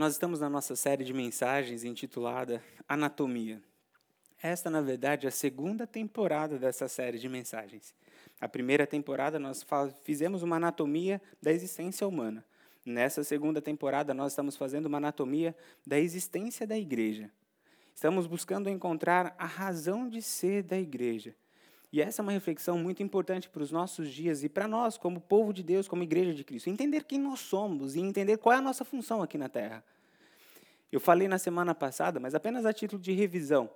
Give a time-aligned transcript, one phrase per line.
[0.00, 3.60] Nós estamos na nossa série de mensagens intitulada Anatomia.
[4.42, 7.94] Esta, na verdade, é a segunda temporada dessa série de mensagens.
[8.40, 9.62] A primeira temporada nós
[10.02, 12.42] fizemos uma anatomia da existência humana.
[12.82, 15.54] Nessa segunda temporada nós estamos fazendo uma anatomia
[15.86, 17.30] da existência da igreja.
[17.94, 21.34] Estamos buscando encontrar a razão de ser da igreja.
[21.92, 25.20] E essa é uma reflexão muito importante para os nossos dias e para nós, como
[25.20, 26.70] povo de Deus, como igreja de Cristo.
[26.70, 29.84] Entender quem nós somos e entender qual é a nossa função aqui na Terra.
[30.90, 33.70] Eu falei na semana passada, mas apenas a título de revisão.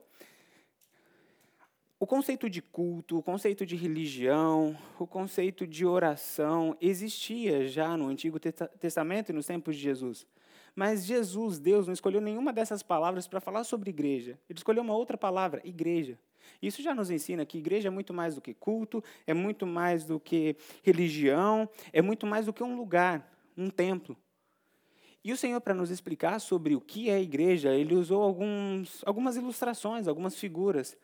[1.99, 8.09] O conceito de culto, o conceito de religião, o conceito de oração existia já no
[8.09, 10.27] Antigo Testamento e nos tempos de Jesus.
[10.75, 14.39] Mas Jesus, Deus, não escolheu nenhuma dessas palavras para falar sobre igreja.
[14.51, 16.19] Ele escolheu uma outra palavra, igreja.
[16.61, 20.05] Isso já nos ensina que igreja é muito mais do que culto, é muito mais
[20.05, 24.17] do que religião, é muito mais do que um lugar, um templo.
[25.25, 29.37] E o Senhor, para nos explicar sobre o que é igreja, ele usou alguns, algumas
[29.37, 30.95] ilustrações, algumas figuras,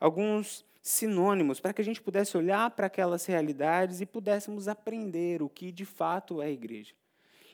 [0.00, 5.48] alguns sinônimos, para que a gente pudesse olhar para aquelas realidades e pudéssemos aprender o
[5.48, 6.94] que de fato é igreja.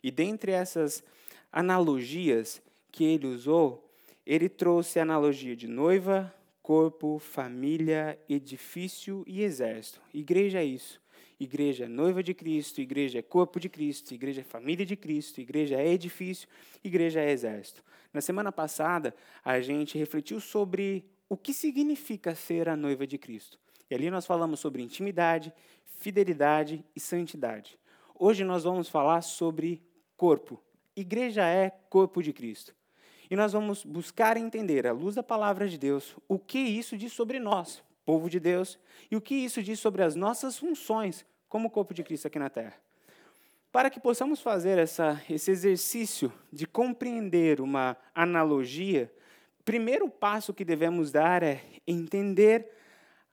[0.00, 1.02] E dentre essas
[1.50, 3.90] analogias que ele usou,
[4.24, 10.00] ele trouxe a analogia de noiva, corpo, família, edifício e exército.
[10.14, 11.01] Igreja é isso.
[11.42, 15.40] Igreja é noiva de Cristo, igreja é corpo de Cristo, igreja é família de Cristo,
[15.40, 16.48] igreja é edifício,
[16.84, 17.82] igreja é exército.
[18.12, 19.12] Na semana passada,
[19.44, 23.58] a gente refletiu sobre o que significa ser a noiva de Cristo.
[23.90, 25.52] E ali nós falamos sobre intimidade,
[25.98, 27.76] fidelidade e santidade.
[28.16, 29.82] Hoje nós vamos falar sobre
[30.16, 30.62] corpo.
[30.94, 32.72] Igreja é corpo de Cristo.
[33.28, 37.12] E nós vamos buscar entender, à luz da palavra de Deus, o que isso diz
[37.12, 38.78] sobre nós, povo de Deus,
[39.10, 42.48] e o que isso diz sobre as nossas funções como corpo de Cristo aqui na
[42.48, 42.72] terra.
[43.70, 49.12] Para que possamos fazer essa, esse exercício de compreender uma analogia,
[49.62, 52.70] primeiro passo que devemos dar é entender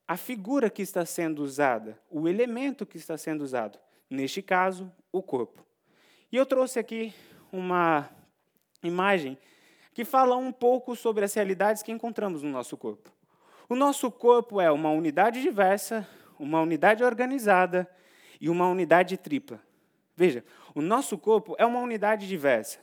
[0.05, 3.79] a figura que está sendo usada, o elemento que está sendo usado.
[4.09, 5.65] Neste caso, o corpo.
[6.29, 7.13] E eu trouxe aqui
[7.53, 8.09] uma
[8.83, 9.37] imagem
[9.93, 13.13] que fala um pouco sobre as realidades que encontramos no nosso corpo.
[13.69, 16.05] O nosso corpo é uma unidade diversa,
[16.37, 17.89] uma unidade organizada
[18.39, 19.59] e uma unidade tripla.
[20.15, 20.43] Veja,
[20.75, 22.79] o nosso corpo é uma unidade diversa.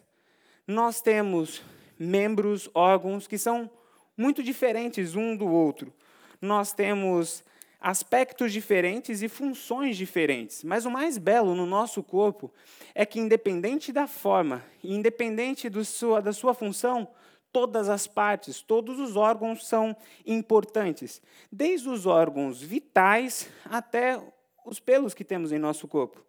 [0.66, 1.62] Nós temos
[1.98, 3.70] membros, órgãos que são
[4.16, 5.92] muito diferentes um do outro.
[6.40, 7.44] Nós temos
[7.80, 10.64] aspectos diferentes e funções diferentes.
[10.64, 12.52] Mas o mais belo no nosso corpo
[12.94, 17.06] é que, independente da forma, independente sua, da sua função,
[17.52, 19.96] todas as partes, todos os órgãos são
[20.26, 24.20] importantes, desde os órgãos vitais até
[24.66, 26.24] os pelos que temos em nosso corpo.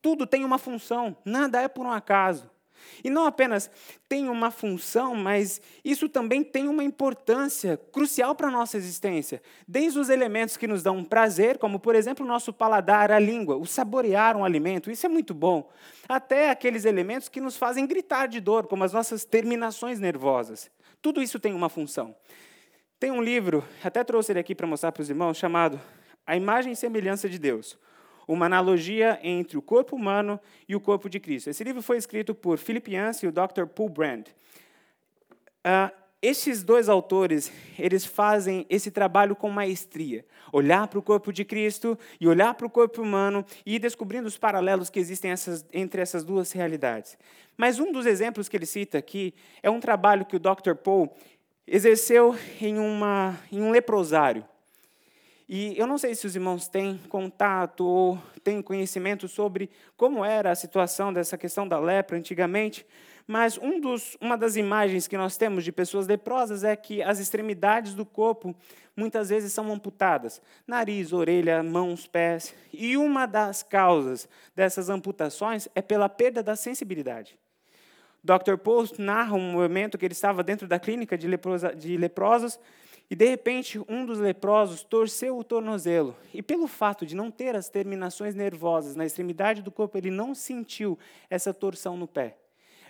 [0.00, 2.50] Tudo tem uma função, nada é por um acaso.
[3.02, 3.70] E não apenas
[4.08, 9.42] tem uma função, mas isso também tem uma importância crucial para a nossa existência.
[9.66, 13.56] Desde os elementos que nos dão prazer, como por exemplo o nosso paladar, a língua,
[13.56, 15.70] o saborear um alimento, isso é muito bom.
[16.08, 20.70] Até aqueles elementos que nos fazem gritar de dor, como as nossas terminações nervosas.
[21.00, 22.14] Tudo isso tem uma função.
[22.98, 25.80] Tem um livro, até trouxe ele aqui para mostrar para os irmãos, chamado
[26.26, 27.78] A Imagem e Semelhança de Deus
[28.26, 31.50] uma analogia entre o corpo humano e o corpo de Cristo.
[31.50, 33.66] Esse livro foi escrito por Philip Yancey e o Dr.
[33.66, 34.28] Paul Brand.
[35.64, 40.24] Uh, esses dois autores, eles fazem esse trabalho com maestria.
[40.52, 44.28] Olhar para o corpo de Cristo e olhar para o corpo humano e ir descobrindo
[44.28, 47.18] os paralelos que existem essas, entre essas duas realidades.
[47.56, 50.74] Mas um dos exemplos que ele cita aqui é um trabalho que o Dr.
[50.76, 51.12] Paul
[51.66, 54.44] exerceu em, uma, em um leprosário.
[55.54, 59.68] E eu não sei se os irmãos têm contato ou têm conhecimento sobre
[59.98, 62.86] como era a situação dessa questão da lepra antigamente,
[63.26, 67.18] mas um dos, uma das imagens que nós temos de pessoas leprosas é que as
[67.18, 68.56] extremidades do corpo
[68.96, 72.54] muitas vezes são amputadas nariz, orelha, mãos, pés.
[72.72, 74.26] E uma das causas
[74.56, 77.38] dessas amputações é pela perda da sensibilidade.
[78.24, 78.56] Dr.
[78.56, 82.58] Post narra um momento que ele estava dentro da clínica de, leprosa, de leprosos
[83.12, 86.16] e de repente, um dos leprosos torceu o tornozelo.
[86.32, 90.34] E pelo fato de não ter as terminações nervosas na extremidade do corpo, ele não
[90.34, 90.98] sentiu
[91.28, 92.38] essa torção no pé.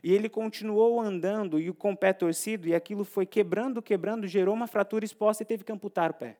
[0.00, 4.54] E ele continuou andando e com o pé torcido, e aquilo foi quebrando, quebrando, gerou
[4.54, 6.36] uma fratura exposta e teve que amputar o pé.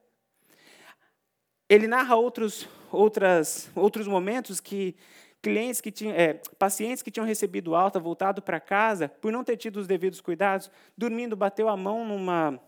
[1.67, 4.95] Ele narra outros, outras, outros momentos que
[5.41, 9.57] clientes que tinham, é, pacientes que tinham recebido alta, voltado para casa, por não ter
[9.57, 12.61] tido os devidos cuidados, dormindo, bateu a mão numa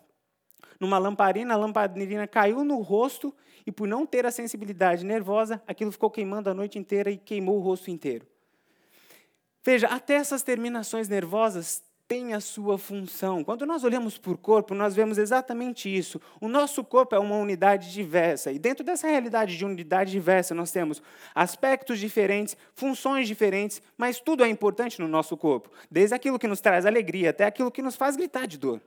[0.79, 3.33] numa lamparina, a lamparina caiu no rosto
[3.65, 7.57] e, por não ter a sensibilidade nervosa, aquilo ficou queimando a noite inteira e queimou
[7.57, 8.25] o rosto inteiro.
[9.63, 13.43] Veja, até essas terminações nervosas tem a sua função.
[13.43, 16.21] Quando nós olhamos para o corpo, nós vemos exatamente isso.
[16.39, 20.71] O nosso corpo é uma unidade diversa, e dentro dessa realidade de unidade diversa, nós
[20.71, 21.01] temos
[21.33, 26.61] aspectos diferentes, funções diferentes, mas tudo é importante no nosso corpo, desde aquilo que nos
[26.61, 28.79] traz alegria até aquilo que nos faz gritar de dor.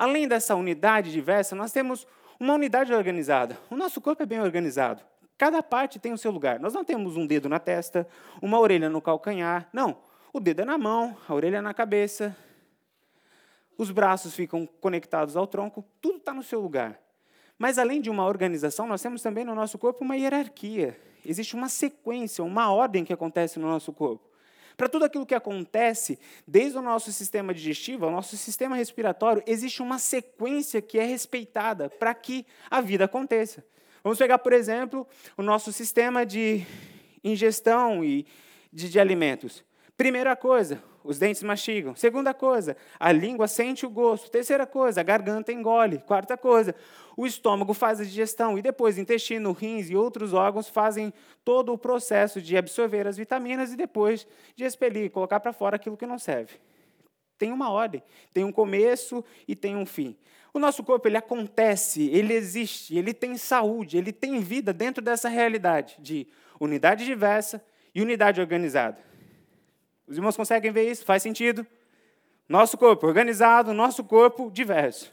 [0.00, 2.06] Além dessa unidade diversa, nós temos
[2.38, 3.58] uma unidade organizada.
[3.68, 5.02] O nosso corpo é bem organizado.
[5.36, 6.60] Cada parte tem o seu lugar.
[6.60, 8.06] Nós não temos um dedo na testa,
[8.40, 9.68] uma orelha no calcanhar.
[9.72, 9.98] Não.
[10.32, 12.36] O dedo é na mão, a orelha é na cabeça,
[13.76, 17.00] os braços ficam conectados ao tronco, tudo está no seu lugar.
[17.58, 20.96] Mas além de uma organização, nós temos também no nosso corpo uma hierarquia.
[21.26, 24.27] Existe uma sequência, uma ordem que acontece no nosso corpo.
[24.78, 29.82] Para tudo aquilo que acontece, desde o nosso sistema digestivo ao nosso sistema respiratório, existe
[29.82, 33.64] uma sequência que é respeitada para que a vida aconteça.
[34.04, 35.04] Vamos pegar, por exemplo,
[35.36, 36.64] o nosso sistema de
[37.24, 38.24] ingestão e
[38.72, 39.64] de, de alimentos.
[39.96, 41.96] Primeira coisa, os dentes mastigam.
[41.96, 44.30] Segunda coisa, a língua sente o gosto.
[44.30, 46.00] Terceira coisa, a garganta engole.
[46.00, 46.74] Quarta coisa,
[47.16, 48.58] o estômago faz a digestão.
[48.58, 51.10] E depois, intestino, rins e outros órgãos fazem
[51.42, 55.96] todo o processo de absorver as vitaminas e depois de expelir, colocar para fora aquilo
[55.96, 56.60] que não serve.
[57.38, 58.02] Tem uma ordem,
[58.34, 60.14] tem um começo e tem um fim.
[60.52, 65.30] O nosso corpo ele acontece, ele existe, ele tem saúde, ele tem vida dentro dessa
[65.30, 66.26] realidade de
[66.60, 67.64] unidade diversa
[67.94, 69.07] e unidade organizada.
[70.08, 71.04] Os irmãos conseguem ver isso?
[71.04, 71.66] Faz sentido?
[72.48, 75.12] Nosso corpo organizado, nosso corpo diverso.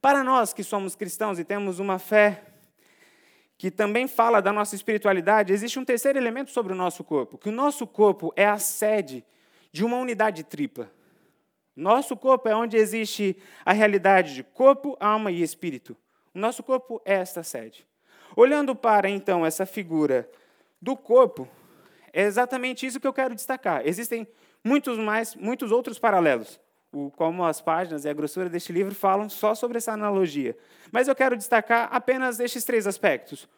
[0.00, 2.44] Para nós que somos cristãos e temos uma fé
[3.56, 7.48] que também fala da nossa espiritualidade, existe um terceiro elemento sobre o nosso corpo, que
[7.48, 9.24] o nosso corpo é a sede
[9.72, 10.88] de uma unidade tripla.
[11.74, 15.96] Nosso corpo é onde existe a realidade de corpo, alma e espírito.
[16.32, 17.84] O nosso corpo é esta sede.
[18.36, 20.30] Olhando para então essa figura
[20.80, 21.48] do corpo,
[22.18, 23.86] é exatamente isso que eu quero destacar.
[23.86, 24.26] Existem
[24.64, 26.58] muitos mais, muitos outros paralelos,
[26.90, 30.58] o, como as páginas e a grossura deste livro falam só sobre essa analogia.
[30.90, 33.48] Mas eu quero destacar apenas estes três aspectos: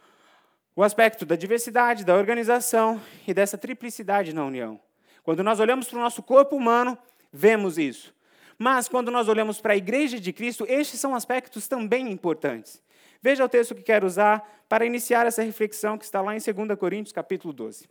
[0.76, 4.78] o aspecto da diversidade, da organização e dessa triplicidade na união.
[5.22, 6.98] Quando nós olhamos para o nosso corpo humano,
[7.32, 8.14] vemos isso.
[8.58, 12.82] Mas quando nós olhamos para a igreja de Cristo, estes são aspectos também importantes.
[13.22, 16.78] Veja o texto que quero usar para iniciar essa reflexão que está lá em 2
[16.78, 17.88] Coríntios, capítulo 12.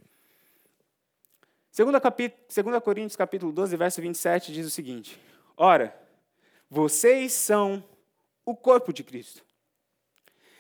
[1.72, 2.02] 2,
[2.84, 5.20] Coríntios capítulo 12, verso 27 diz o seguinte:
[5.56, 5.96] Ora,
[6.70, 7.84] vocês são
[8.46, 9.44] o corpo de Cristo.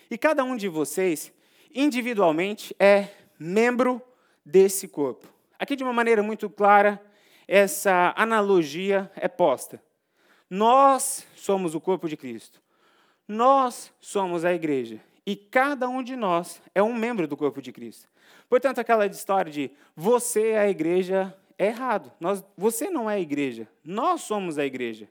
[0.09, 1.31] E cada um de vocês,
[1.73, 4.01] individualmente, é membro
[4.45, 5.27] desse corpo.
[5.57, 7.01] Aqui, de uma maneira muito clara,
[7.47, 9.81] essa analogia é posta.
[10.50, 12.61] Nós somos o corpo de Cristo.
[13.27, 15.00] Nós somos a igreja.
[15.25, 18.07] E cada um de nós é um membro do corpo de Cristo.
[18.49, 22.11] Portanto, aquela história de você é a igreja é errado.
[22.19, 23.67] Nós, você não é a igreja.
[23.83, 25.09] Nós somos a igreja.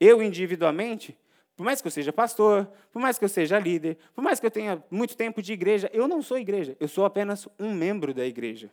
[0.00, 1.16] Eu, individualmente,
[1.54, 4.46] por mais que eu seja pastor, por mais que eu seja líder, por mais que
[4.46, 6.76] eu tenha muito tempo de igreja, eu não sou igreja.
[6.80, 8.70] Eu sou apenas um membro da igreja.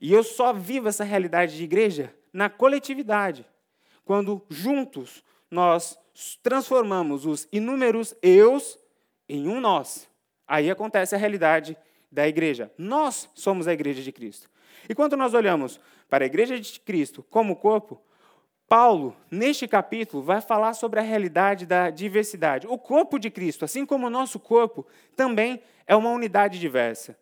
[0.00, 3.46] E eu só vivo essa realidade de igreja na coletividade,
[4.04, 5.96] quando juntos nós
[6.42, 8.76] transformamos os inúmeros eus
[9.28, 10.08] em um nós.
[10.46, 11.76] Aí acontece a realidade
[12.14, 12.70] da igreja.
[12.78, 14.48] Nós somos a igreja de Cristo.
[14.88, 18.00] E quando nós olhamos para a igreja de Cristo como corpo,
[18.68, 22.66] Paulo, neste capítulo, vai falar sobre a realidade da diversidade.
[22.68, 27.18] O corpo de Cristo, assim como o nosso corpo, também é uma unidade diversa.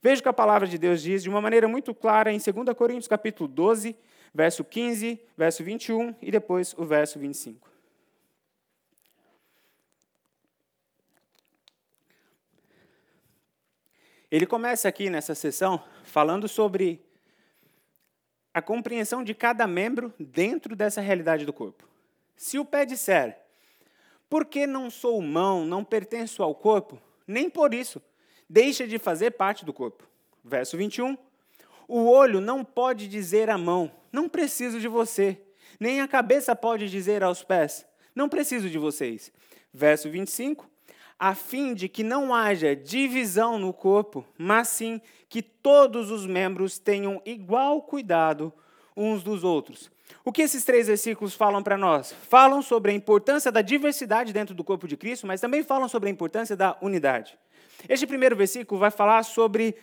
[0.00, 2.76] Veja o que a palavra de Deus diz de uma maneira muito clara em 2
[2.76, 3.96] Coríntios capítulo 12,
[4.32, 7.75] verso 15, verso 21 e depois o verso 25.
[14.30, 17.00] Ele começa aqui nessa sessão falando sobre
[18.52, 21.86] a compreensão de cada membro dentro dessa realidade do corpo.
[22.36, 23.38] Se o pé disser,
[24.28, 28.02] porque não sou mão, não pertenço ao corpo, nem por isso
[28.48, 30.08] deixa de fazer parte do corpo.
[30.44, 31.16] Verso 21.
[31.86, 35.40] O olho não pode dizer à mão, não preciso de você.
[35.78, 39.32] Nem a cabeça pode dizer aos pés, não preciso de vocês.
[39.72, 40.68] Verso 25
[41.18, 46.78] a fim de que não haja divisão no corpo, mas sim que todos os membros
[46.78, 48.52] tenham igual cuidado
[48.96, 49.90] uns dos outros.
[50.24, 52.12] O que esses três versículos falam para nós?
[52.28, 56.08] Falam sobre a importância da diversidade dentro do corpo de Cristo, mas também falam sobre
[56.08, 57.38] a importância da unidade.
[57.88, 59.76] Este primeiro versículo vai falar sobre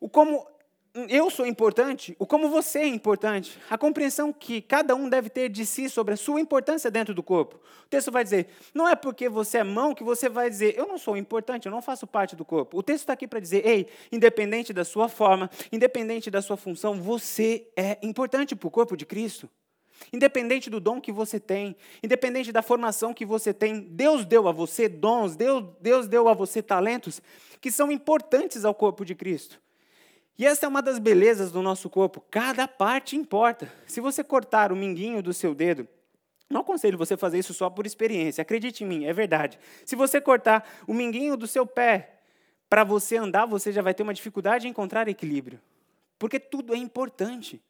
[0.00, 0.46] o como
[0.94, 5.48] eu sou importante, o como você é importante, a compreensão que cada um deve ter
[5.48, 7.56] de si sobre a sua importância dentro do corpo.
[7.86, 10.86] O texto vai dizer: não é porque você é mão que você vai dizer, eu
[10.86, 12.76] não sou importante, eu não faço parte do corpo.
[12.76, 17.00] O texto está aqui para dizer: ei, independente da sua forma, independente da sua função,
[17.00, 19.48] você é importante para o corpo de Cristo.
[20.12, 24.52] Independente do dom que você tem, independente da formação que você tem, Deus deu a
[24.52, 27.22] você dons, Deus, Deus deu a você talentos
[27.60, 29.61] que são importantes ao corpo de Cristo.
[30.38, 33.72] E essa é uma das belezas do nosso corpo, cada parte importa.
[33.86, 35.86] Se você cortar o minguinho do seu dedo,
[36.48, 39.58] não aconselho você fazer isso só por experiência, acredite em mim, é verdade.
[39.84, 42.20] Se você cortar o minguinho do seu pé,
[42.68, 45.60] para você andar, você já vai ter uma dificuldade em encontrar equilíbrio.
[46.18, 47.60] Porque tudo é importante.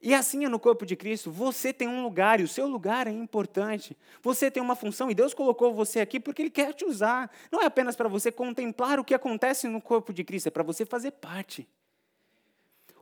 [0.00, 1.30] E assim é no corpo de Cristo.
[1.30, 3.96] Você tem um lugar e o seu lugar é importante.
[4.22, 7.30] Você tem uma função e Deus colocou você aqui porque Ele quer te usar.
[7.50, 10.62] Não é apenas para você contemplar o que acontece no corpo de Cristo, é para
[10.62, 11.66] você fazer parte.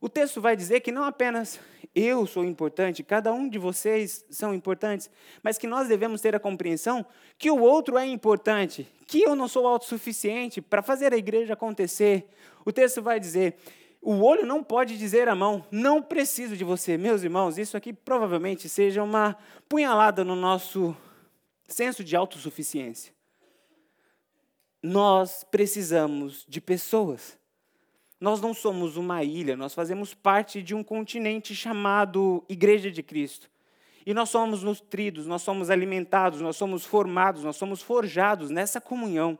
[0.00, 1.60] O texto vai dizer que não apenas
[1.94, 5.08] eu sou importante, cada um de vocês são importantes,
[5.44, 7.06] mas que nós devemos ter a compreensão
[7.38, 12.26] que o outro é importante, que eu não sou autossuficiente para fazer a igreja acontecer.
[12.64, 13.56] O texto vai dizer:
[14.02, 16.98] o olho não pode dizer à mão, não preciso de você.
[16.98, 19.36] Meus irmãos, isso aqui provavelmente seja uma
[19.68, 20.94] punhalada no nosso
[21.68, 23.14] senso de autossuficiência.
[24.82, 27.38] Nós precisamos de pessoas.
[28.20, 33.48] Nós não somos uma ilha, nós fazemos parte de um continente chamado Igreja de Cristo.
[34.04, 39.38] E nós somos nutridos, nós somos alimentados, nós somos formados, nós somos forjados nessa comunhão.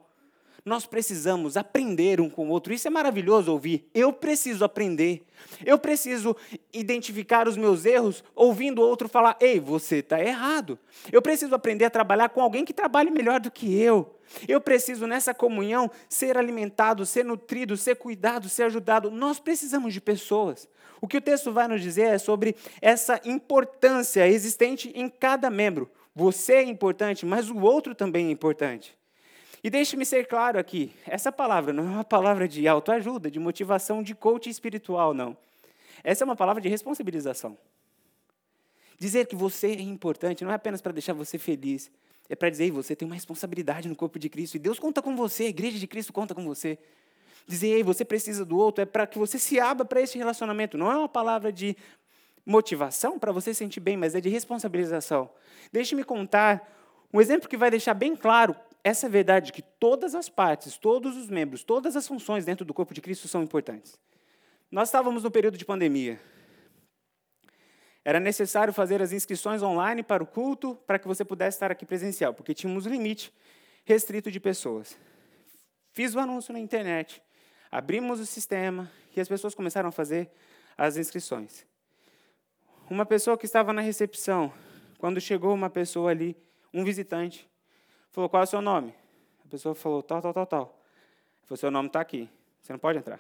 [0.65, 2.73] Nós precisamos aprender um com o outro.
[2.73, 3.89] Isso é maravilhoso ouvir.
[3.93, 5.25] Eu preciso aprender.
[5.67, 6.37] Eu preciso
[6.73, 10.79] identificar os meus erros ouvindo o outro falar: ei, você está errado.
[11.11, 14.17] Eu preciso aprender a trabalhar com alguém que trabalhe melhor do que eu.
[14.47, 19.11] Eu preciso, nessa comunhão, ser alimentado, ser nutrido, ser cuidado, ser ajudado.
[19.11, 20.69] Nós precisamos de pessoas.
[21.01, 25.91] O que o texto vai nos dizer é sobre essa importância existente em cada membro.
[26.15, 28.97] Você é importante, mas o outro também é importante.
[29.63, 34.03] E deixe-me ser claro aqui: essa palavra não é uma palavra de autoajuda, de motivação,
[34.03, 35.37] de coaching espiritual, não.
[36.03, 37.57] Essa é uma palavra de responsabilização.
[38.99, 41.91] Dizer que você é importante não é apenas para deixar você feliz,
[42.29, 45.15] é para dizer, você tem uma responsabilidade no corpo de Cristo, e Deus conta com
[45.17, 46.79] você, a igreja de Cristo conta com você.
[47.47, 50.79] Dizer, ei, você precisa do outro, é para que você se abra para esse relacionamento.
[50.79, 51.77] Não é uma palavra de
[52.47, 55.29] motivação para você se sentir bem, mas é de responsabilização.
[55.73, 56.73] Deixe-me contar
[57.13, 61.17] um exemplo que vai deixar bem claro essa verdade de que todas as partes, todos
[61.17, 63.99] os membros, todas as funções dentro do corpo de Cristo são importantes.
[64.71, 66.21] Nós estávamos no período de pandemia.
[68.05, 71.87] Era necessário fazer as inscrições online para o culto para que você pudesse estar aqui
[71.87, 73.33] presencial, porque tínhamos um limite
[73.85, 74.99] restrito de pessoas.
[75.93, 77.23] Fiz o anúncio na internet,
[77.71, 80.31] abrimos o sistema e as pessoas começaram a fazer
[80.77, 81.65] as inscrições.
[82.91, 84.53] Uma pessoa que estava na recepção,
[84.99, 86.37] quando chegou uma pessoa ali,
[86.75, 87.49] um visitante,
[88.13, 88.95] Falou, qual é o seu nome?
[89.45, 90.79] A pessoa falou, tal, tal, tal, tal.
[91.45, 92.29] Falou, seu nome está aqui,
[92.61, 93.19] você não pode entrar.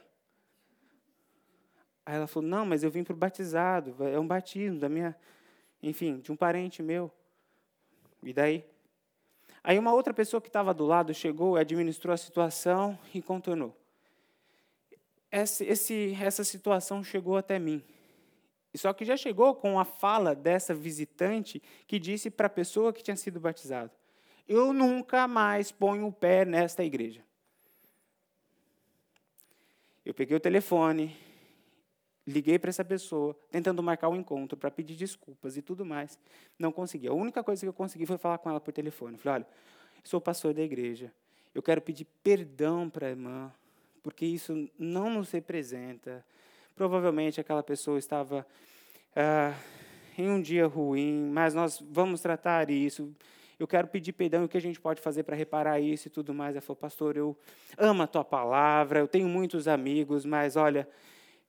[2.04, 5.16] Aí ela falou, não, mas eu vim para o batizado, é um batismo da minha,
[5.82, 7.10] enfim, de um parente meu.
[8.22, 8.64] E daí?
[9.64, 13.74] Aí uma outra pessoa que estava do lado chegou, administrou a situação e contornou.
[15.30, 17.82] Esse, esse, essa situação chegou até mim.
[18.74, 23.02] Só que já chegou com a fala dessa visitante que disse para a pessoa que
[23.02, 23.90] tinha sido batizado:
[24.48, 27.22] eu nunca mais ponho o pé nesta igreja.
[30.04, 31.16] Eu peguei o telefone,
[32.26, 36.18] liguei para essa pessoa, tentando marcar um encontro para pedir desculpas e tudo mais.
[36.58, 37.06] Não consegui.
[37.06, 39.16] A única coisa que eu consegui foi falar com ela por telefone.
[39.16, 39.46] Falei: olha,
[40.02, 41.12] sou pastor da igreja.
[41.54, 43.52] Eu quero pedir perdão para a irmã,
[44.02, 46.24] porque isso não nos representa.
[46.74, 48.46] Provavelmente aquela pessoa estava
[49.14, 49.54] ah,
[50.16, 53.14] em um dia ruim, mas nós vamos tratar isso
[53.58, 56.34] eu quero pedir perdão, o que a gente pode fazer para reparar isso e tudo
[56.34, 56.54] mais.
[56.54, 57.36] Ela falou, pastor, eu
[57.76, 60.88] amo a tua palavra, eu tenho muitos amigos, mas olha,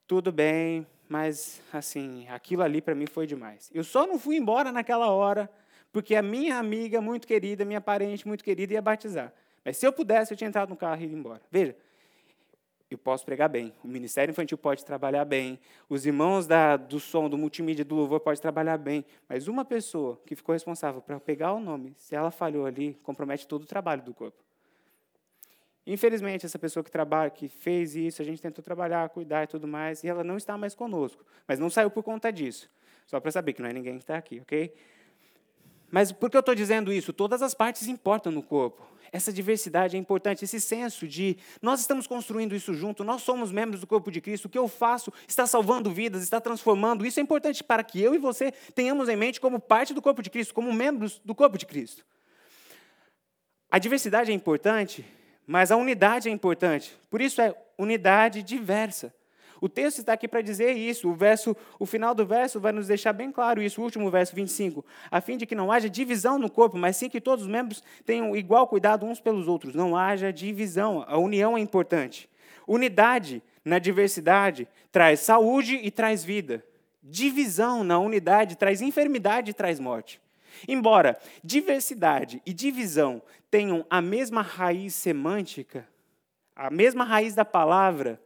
[0.08, 3.70] tudo bem, mas assim, aquilo ali para mim foi demais.
[3.74, 5.50] Eu só não fui embora naquela hora,
[5.92, 9.34] porque a minha amiga muito querida, minha parente muito querida ia batizar.
[9.64, 11.42] Mas se eu pudesse, eu tinha entrado no carro e ido embora.
[11.50, 11.76] Veja,
[12.96, 15.60] eu posso pregar bem, o Ministério Infantil pode trabalhar bem,
[15.90, 20.20] os irmãos da, do som, do multimídia, do louvor pode trabalhar bem, mas uma pessoa
[20.26, 24.02] que ficou responsável para pegar o nome, se ela falhou ali, compromete todo o trabalho
[24.02, 24.44] do corpo.
[25.86, 29.68] Infelizmente, essa pessoa que trabalha, que fez isso, a gente tentou trabalhar, cuidar e tudo
[29.68, 32.70] mais, e ela não está mais conosco, mas não saiu por conta disso.
[33.06, 34.74] Só para saber que não é ninguém que está aqui, ok?
[35.92, 37.12] Mas por que eu estou dizendo isso?
[37.12, 38.93] Todas as partes importam no corpo.
[39.14, 43.80] Essa diversidade é importante, esse senso de nós estamos construindo isso junto, nós somos membros
[43.80, 47.06] do corpo de Cristo, o que eu faço está salvando vidas, está transformando.
[47.06, 50.24] Isso é importante para que eu e você tenhamos em mente como parte do corpo
[50.24, 52.04] de Cristo, como membros do corpo de Cristo.
[53.70, 55.06] A diversidade é importante,
[55.46, 56.98] mas a unidade é importante.
[57.12, 59.14] Por isso é unidade diversa.
[59.64, 61.10] O texto está aqui para dizer isso.
[61.10, 64.36] O verso, o final do verso vai nos deixar bem claro isso, o último verso
[64.36, 67.50] 25, a fim de que não haja divisão no corpo, mas sim que todos os
[67.50, 69.74] membros tenham igual cuidado uns pelos outros.
[69.74, 71.06] Não haja divisão.
[71.08, 72.30] A união é importante.
[72.68, 76.62] Unidade na diversidade traz saúde e traz vida.
[77.02, 80.20] Divisão na unidade traz enfermidade e traz morte.
[80.68, 85.88] Embora diversidade e divisão tenham a mesma raiz semântica,
[86.54, 88.20] a mesma raiz da palavra,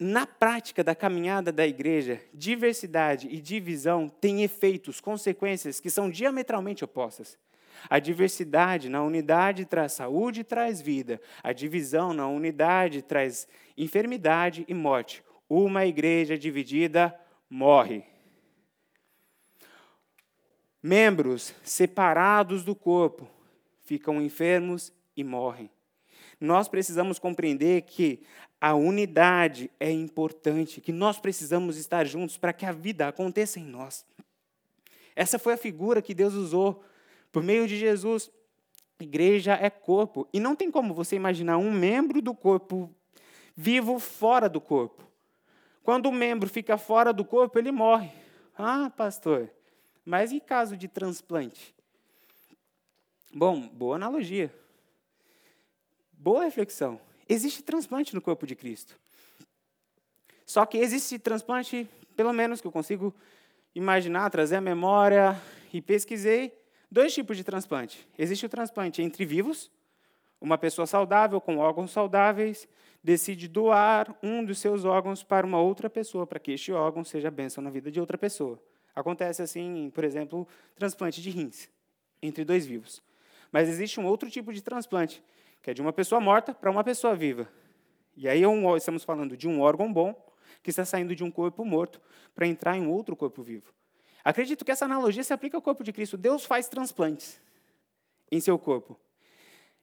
[0.00, 6.82] na prática da caminhada da igreja, diversidade e divisão têm efeitos, consequências que são diametralmente
[6.82, 7.38] opostas.
[7.88, 11.20] A diversidade na unidade traz saúde e traz vida.
[11.42, 15.22] A divisão na unidade traz enfermidade e morte.
[15.46, 17.14] Uma igreja dividida
[17.48, 18.02] morre.
[20.82, 23.28] Membros separados do corpo
[23.82, 25.70] ficam enfermos e morrem.
[26.40, 28.22] Nós precisamos compreender que
[28.60, 33.64] a unidade é importante, que nós precisamos estar juntos para que a vida aconteça em
[33.64, 34.06] nós.
[35.14, 36.82] Essa foi a figura que Deus usou
[37.30, 38.30] por meio de Jesus.
[38.98, 40.28] Igreja é corpo.
[40.32, 42.94] E não tem como você imaginar um membro do corpo
[43.54, 45.06] vivo fora do corpo.
[45.82, 48.10] Quando o membro fica fora do corpo, ele morre.
[48.56, 49.50] Ah, pastor,
[50.04, 51.74] mas e caso de transplante?
[53.32, 54.52] Bom, boa analogia.
[56.22, 57.00] Boa reflexão.
[57.26, 58.94] Existe transplante no corpo de Cristo.
[60.44, 63.14] Só que existe transplante, pelo menos que eu consigo
[63.74, 65.40] imaginar, trazer a memória
[65.72, 66.52] e pesquisei,
[66.90, 68.06] dois tipos de transplante.
[68.18, 69.70] Existe o transplante entre vivos,
[70.38, 72.68] uma pessoa saudável com órgãos saudáveis
[73.02, 77.30] decide doar um dos seus órgãos para uma outra pessoa, para que este órgão seja
[77.30, 78.62] bênção na vida de outra pessoa.
[78.94, 80.46] Acontece assim, por exemplo,
[80.76, 81.70] transplante de rins
[82.20, 83.02] entre dois vivos.
[83.50, 85.22] Mas existe um outro tipo de transplante,
[85.62, 87.48] que é de uma pessoa morta para uma pessoa viva.
[88.16, 90.14] E aí é estamos falando de um órgão bom
[90.62, 92.00] que está saindo de um corpo morto
[92.34, 93.72] para entrar em outro corpo vivo.
[94.24, 96.16] Acredito que essa analogia se aplica ao corpo de Cristo.
[96.16, 97.40] Deus faz transplantes
[98.30, 98.98] em seu corpo.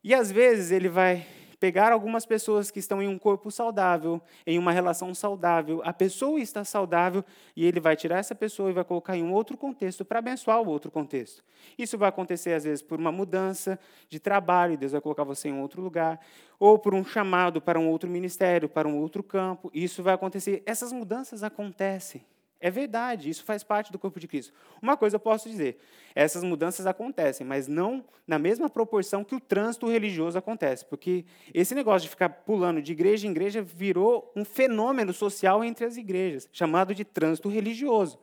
[0.04, 1.26] E às vezes ele vai
[1.60, 6.40] pegar algumas pessoas que estão em um corpo saudável, em uma relação saudável, a pessoa
[6.40, 7.24] está saudável
[7.56, 10.62] e ele vai tirar essa pessoa e vai colocar em um outro contexto para abençoar
[10.62, 11.44] o outro contexto.
[11.78, 15.54] Isso vai acontecer às vezes por uma mudança de trabalho, Deus vai colocar você em
[15.54, 16.20] um outro lugar,
[16.60, 19.72] ou por um chamado para um outro ministério, para um outro campo.
[19.74, 20.64] Isso vai acontecer.
[20.66, 22.24] Essas mudanças acontecem.
[22.60, 24.52] É verdade, isso faz parte do corpo de Cristo.
[24.82, 25.78] Uma coisa eu posso dizer:
[26.16, 31.76] essas mudanças acontecem, mas não na mesma proporção que o trânsito religioso acontece, porque esse
[31.76, 36.50] negócio de ficar pulando de igreja em igreja virou um fenômeno social entre as igrejas,
[36.52, 38.20] chamado de trânsito religioso.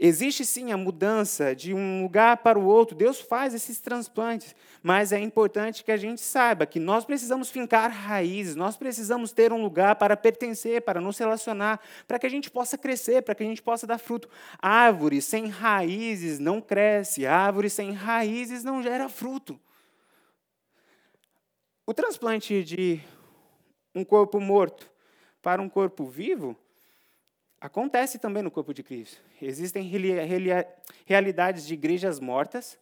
[0.00, 5.10] Existe sim a mudança de um lugar para o outro, Deus faz esses transplantes, mas
[5.10, 9.60] é importante que a gente saiba que nós precisamos fincar raízes, nós precisamos ter um
[9.60, 13.46] lugar para pertencer, para nos relacionar, para que a gente possa crescer, para que a
[13.46, 14.28] gente possa dar fruto.
[14.60, 19.58] Árvore sem raízes não cresce, árvore sem raízes não gera fruto.
[21.84, 23.00] O transplante de
[23.92, 24.88] um corpo morto
[25.42, 26.56] para um corpo vivo
[27.60, 29.20] Acontece também no corpo de Cristo.
[29.42, 29.82] Existem
[31.04, 32.78] realidades de igrejas mortas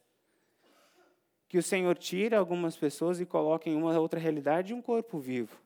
[1.49, 5.19] que o Senhor tira algumas pessoas e coloca em uma outra realidade de um corpo
[5.19, 5.57] vivo.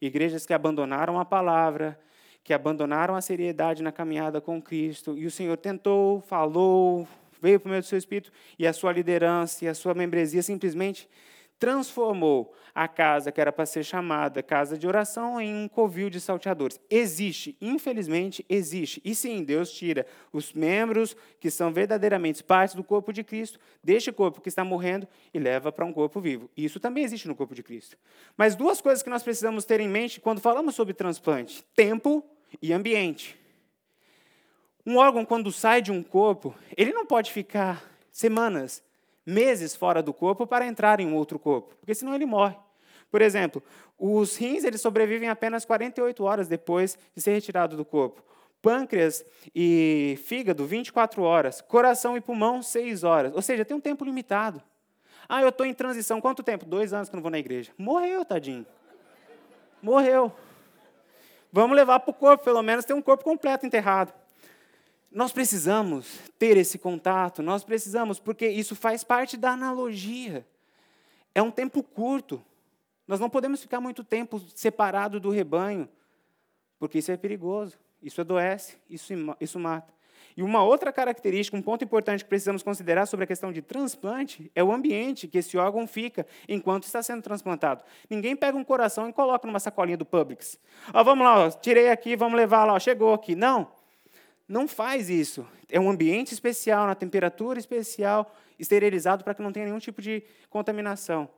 [0.00, 1.98] Igrejas que abandonaram a palavra,
[2.42, 7.06] que abandonaram a seriedade na caminhada com Cristo, e o Senhor tentou, falou,
[7.42, 11.08] veio por meio do seu Espírito, e a sua liderança e a sua membresia simplesmente
[11.58, 16.20] transformou a casa que era para ser chamada casa de oração em um covil de
[16.20, 16.78] salteadores.
[16.90, 19.00] Existe, infelizmente, existe.
[19.04, 24.12] E sim, Deus tira os membros que são verdadeiramente parte do corpo de Cristo, deste
[24.12, 26.50] corpo que está morrendo e leva para um corpo vivo.
[26.56, 27.96] Isso também existe no corpo de Cristo.
[28.36, 32.22] Mas duas coisas que nós precisamos ter em mente quando falamos sobre transplante: tempo
[32.60, 33.38] e ambiente.
[34.84, 38.84] Um órgão, quando sai de um corpo, ele não pode ficar semanas,
[39.26, 42.56] meses fora do corpo para entrar em um outro corpo, porque senão ele morre.
[43.10, 43.62] Por exemplo,
[43.98, 48.22] os rins eles sobrevivem apenas 48 horas depois de ser retirado do corpo.
[48.62, 51.60] Pâncreas e fígado, 24 horas.
[51.60, 53.32] Coração e pulmão, 6 horas.
[53.34, 54.62] Ou seja, tem um tempo limitado.
[55.28, 56.20] Ah, eu estou em transição.
[56.20, 56.64] Quanto tempo?
[56.64, 57.72] Dois anos que não vou na igreja.
[57.78, 58.66] Morreu, tadinho.
[59.82, 60.32] Morreu.
[61.52, 64.12] Vamos levar para o corpo, pelo menos ter um corpo completo enterrado.
[65.16, 70.46] Nós precisamos ter esse contato, nós precisamos, porque isso faz parte da analogia.
[71.34, 72.44] É um tempo curto.
[73.08, 75.88] Nós não podemos ficar muito tempo separado do rebanho,
[76.78, 79.90] porque isso é perigoso, isso adoece, isso, isso mata.
[80.36, 84.52] E uma outra característica, um ponto importante que precisamos considerar sobre a questão de transplante
[84.54, 87.82] é o ambiente que esse órgão fica enquanto está sendo transplantado.
[88.10, 90.58] Ninguém pega um coração e coloca numa sacolinha do Publix.
[90.92, 93.34] Ó, vamos lá, ó, tirei aqui, vamos levar lá, ó, chegou aqui.
[93.34, 93.74] Não,
[94.48, 95.46] não faz isso.
[95.70, 100.22] É um ambiente especial, na temperatura especial, esterilizado para que não tenha nenhum tipo de
[100.48, 101.28] contaminação.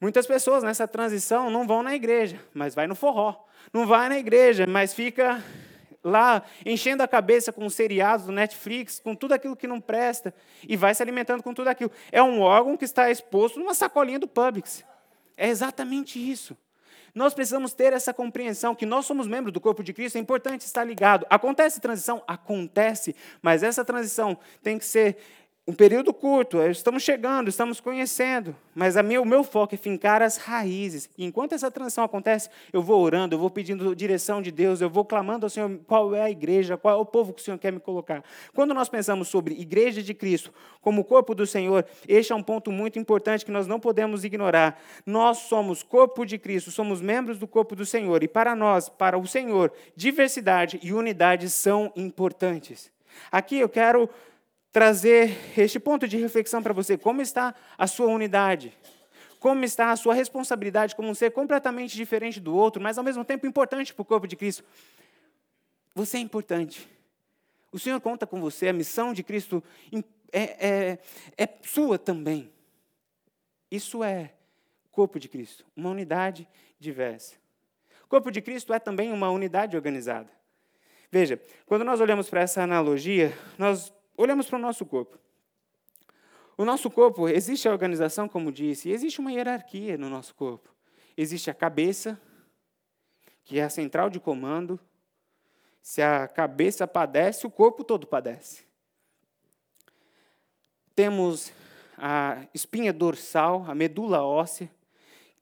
[0.00, 3.44] Muitas pessoas nessa transição não vão na igreja, mas vai no forró.
[3.72, 5.42] Não vai na igreja, mas fica
[6.04, 10.32] lá enchendo a cabeça com seriados do Netflix, com tudo aquilo que não presta,
[10.66, 11.90] e vai se alimentando com tudo aquilo.
[12.12, 14.84] É um órgão que está exposto numa sacolinha do Publix.
[15.36, 16.56] É exatamente isso.
[17.18, 20.60] Nós precisamos ter essa compreensão que nós somos membros do corpo de Cristo, é importante
[20.60, 21.26] estar ligado.
[21.28, 22.22] Acontece transição?
[22.28, 25.16] Acontece, mas essa transição tem que ser
[25.68, 30.22] um período curto, é, estamos chegando, estamos conhecendo, mas minha, o meu foco é fincar
[30.22, 31.10] as raízes.
[31.18, 34.88] E enquanto essa transição acontece, eu vou orando, eu vou pedindo direção de Deus, eu
[34.88, 37.58] vou clamando ao Senhor qual é a igreja, qual é o povo que o Senhor
[37.58, 38.24] quer me colocar.
[38.54, 42.72] Quando nós pensamos sobre igreja de Cristo como corpo do Senhor, este é um ponto
[42.72, 44.80] muito importante que nós não podemos ignorar.
[45.04, 49.18] Nós somos corpo de Cristo, somos membros do corpo do Senhor, e para nós, para
[49.18, 52.90] o Senhor, diversidade e unidade são importantes.
[53.30, 54.08] Aqui eu quero
[54.78, 56.96] trazer este ponto de reflexão para você.
[56.96, 58.72] Como está a sua unidade?
[59.40, 63.24] Como está a sua responsabilidade como um ser completamente diferente do outro, mas ao mesmo
[63.24, 64.62] tempo importante para o corpo de Cristo?
[65.96, 66.88] Você é importante.
[67.72, 69.64] O Senhor conta com você, a missão de Cristo
[70.30, 70.98] é, é,
[71.36, 72.48] é sua também.
[73.68, 74.30] Isso é
[74.92, 76.46] corpo de Cristo, uma unidade
[76.78, 77.34] diversa.
[78.04, 80.30] O corpo de Cristo é também uma unidade organizada.
[81.10, 85.18] Veja, quando nós olhamos para essa analogia, nós olhamos para o nosso corpo.
[86.56, 90.68] O nosso corpo, existe a organização, como disse, e existe uma hierarquia no nosso corpo.
[91.16, 92.20] Existe a cabeça,
[93.44, 94.78] que é a central de comando.
[95.80, 98.66] Se a cabeça padece, o corpo todo padece.
[100.96, 101.52] Temos
[101.96, 104.68] a espinha dorsal, a medula óssea,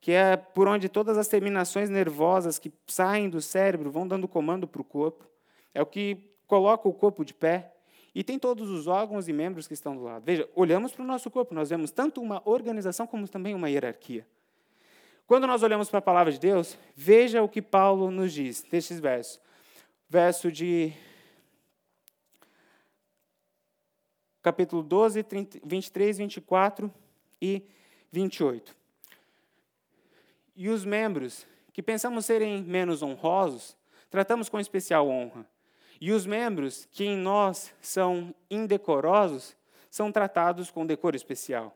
[0.03, 4.69] que é por onde todas as terminações nervosas que saem do cérebro vão dando comando
[4.69, 5.27] para o corpo.
[5.73, 7.76] É o que coloca o corpo de pé.
[8.16, 10.24] E tem todos os órgãos e membros que estão do lado.
[10.24, 14.26] Veja, olhamos para o nosso corpo, nós vemos tanto uma organização como também uma hierarquia.
[15.26, 18.98] Quando nós olhamos para a palavra de Deus, veja o que Paulo nos diz nestes
[18.98, 19.38] versos.
[20.09, 20.94] Verso de
[24.42, 26.90] capítulo 12, 30, 23, 24
[27.38, 27.68] e
[28.11, 28.74] 28.
[30.57, 33.76] E os membros que pensamos serem menos honrosos,
[34.09, 35.46] tratamos com especial honra
[36.01, 39.57] e os membros que em nós são indecorosos
[39.91, 41.75] são tratados com decoro especial,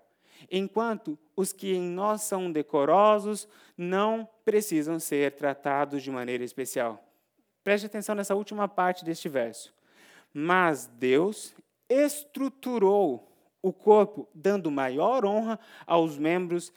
[0.51, 7.03] enquanto os que em nós são decorosos não precisam ser tratados de maneira especial.
[7.65, 9.73] Preste atenção nessa última parte deste verso.
[10.33, 11.55] Mas Deus
[11.89, 13.27] estruturou
[13.63, 16.73] o corpo, dando maior honra aos membros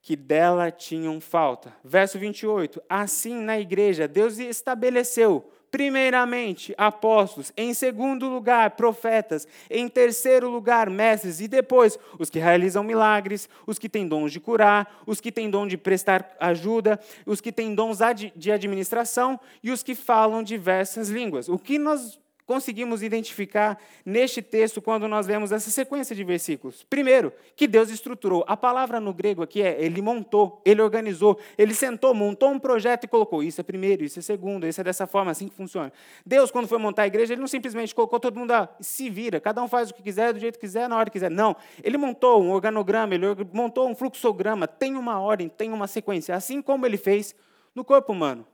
[0.00, 1.74] que dela tinham falta.
[1.84, 2.82] Verso 28.
[2.88, 11.40] Assim, na igreja, Deus estabeleceu primeiramente apóstolos, em segundo lugar profetas, em terceiro lugar mestres
[11.40, 15.48] e depois os que realizam milagres, os que têm dons de curar, os que têm
[15.48, 17.98] dom de prestar ajuda, os que têm dons
[18.36, 21.48] de administração e os que falam diversas línguas.
[21.48, 22.20] O que nós
[22.52, 26.84] conseguimos identificar neste texto quando nós vemos essa sequência de versículos?
[26.84, 28.44] Primeiro, que Deus estruturou.
[28.46, 33.04] A palavra no grego aqui é ele montou, ele organizou, ele sentou, montou um projeto
[33.04, 35.90] e colocou isso é primeiro, isso é segundo, isso é dessa forma, assim que funciona.
[36.26, 39.40] Deus, quando foi montar a igreja, ele não simplesmente colocou todo mundo a se vira,
[39.40, 41.30] cada um faz o que quiser, do jeito que quiser, na hora que quiser.
[41.30, 46.34] Não, ele montou um organograma, ele montou um fluxograma, tem uma ordem, tem uma sequência,
[46.34, 47.34] assim como ele fez
[47.74, 48.46] no corpo humano.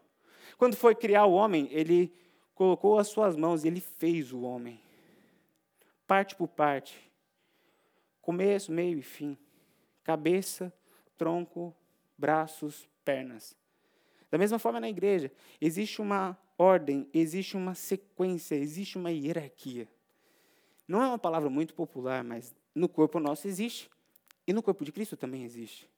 [0.56, 2.12] Quando foi criar o homem, ele
[2.58, 4.80] colocou as suas mãos e ele fez o homem.
[6.08, 7.08] Parte por parte.
[8.20, 9.38] Começo, meio e fim.
[10.02, 10.72] Cabeça,
[11.16, 11.72] tronco,
[12.18, 13.56] braços, pernas.
[14.28, 19.86] Da mesma forma na igreja, existe uma ordem, existe uma sequência, existe uma hierarquia.
[20.88, 23.88] Não é uma palavra muito popular, mas no corpo nosso existe.
[24.48, 25.88] E no corpo de Cristo também existe.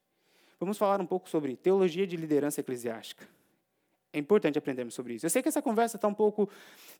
[0.58, 3.26] Vamos falar um pouco sobre teologia de liderança eclesiástica.
[4.12, 5.24] É importante aprendermos sobre isso.
[5.24, 6.48] Eu sei que essa conversa está um pouco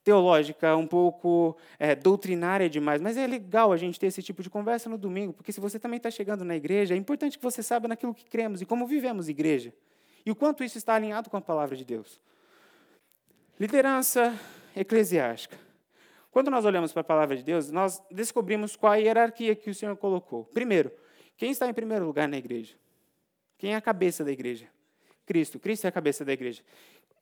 [0.04, 4.50] teológica, um pouco é, doutrinária demais, mas é legal a gente ter esse tipo de
[4.50, 7.62] conversa no domingo, porque se você também está chegando na igreja, é importante que você
[7.62, 9.74] saiba naquilo que cremos e como vivemos igreja.
[10.24, 12.20] E o quanto isso está alinhado com a palavra de Deus.
[13.58, 14.38] Liderança
[14.76, 15.58] eclesiástica.
[16.30, 19.74] Quando nós olhamos para a palavra de Deus, nós descobrimos qual a hierarquia que o
[19.74, 20.44] Senhor colocou.
[20.44, 20.92] Primeiro,
[21.36, 22.76] quem está em primeiro lugar na igreja?
[23.58, 24.68] Quem é a cabeça da igreja?
[25.26, 25.58] Cristo.
[25.58, 26.62] Cristo é a cabeça da igreja.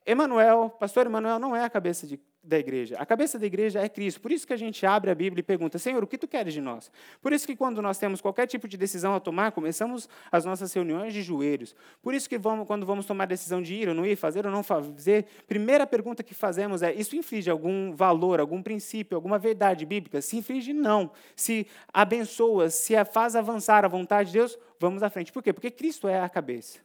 [0.08, 2.96] Emanuel, pastor Emanuel não é a cabeça de, da igreja.
[2.98, 4.22] A cabeça da igreja é Cristo.
[4.22, 6.54] Por isso que a gente abre a Bíblia e pergunta: Senhor, o que tu queres
[6.54, 6.90] de nós?
[7.20, 10.72] Por isso que quando nós temos qualquer tipo de decisão a tomar, começamos as nossas
[10.72, 11.76] reuniões de joelhos.
[12.00, 14.46] Por isso que vamos, quando vamos tomar a decisão de ir ou não ir, fazer
[14.46, 19.38] ou não fazer, primeira pergunta que fazemos é: isso inflige algum valor, algum princípio, alguma
[19.38, 20.22] verdade bíblica?
[20.22, 21.10] Se inflige, não.
[21.36, 25.30] Se abençoa, se faz avançar a vontade de Deus, vamos à frente.
[25.30, 25.52] Por quê?
[25.52, 26.78] Porque Cristo é a cabeça.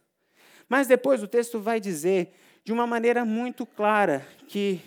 [0.68, 2.34] Mas depois o texto vai dizer
[2.64, 4.80] de uma maneira muito clara que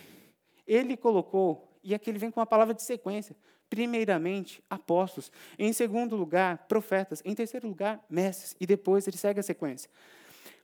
[0.66, 3.36] ele colocou, e aqui ele vem com uma palavra de sequência.
[3.70, 5.30] Primeiramente, apóstolos.
[5.58, 7.22] Em segundo lugar, profetas.
[7.24, 8.56] Em terceiro lugar, mestres.
[8.58, 9.90] E depois ele segue a sequência.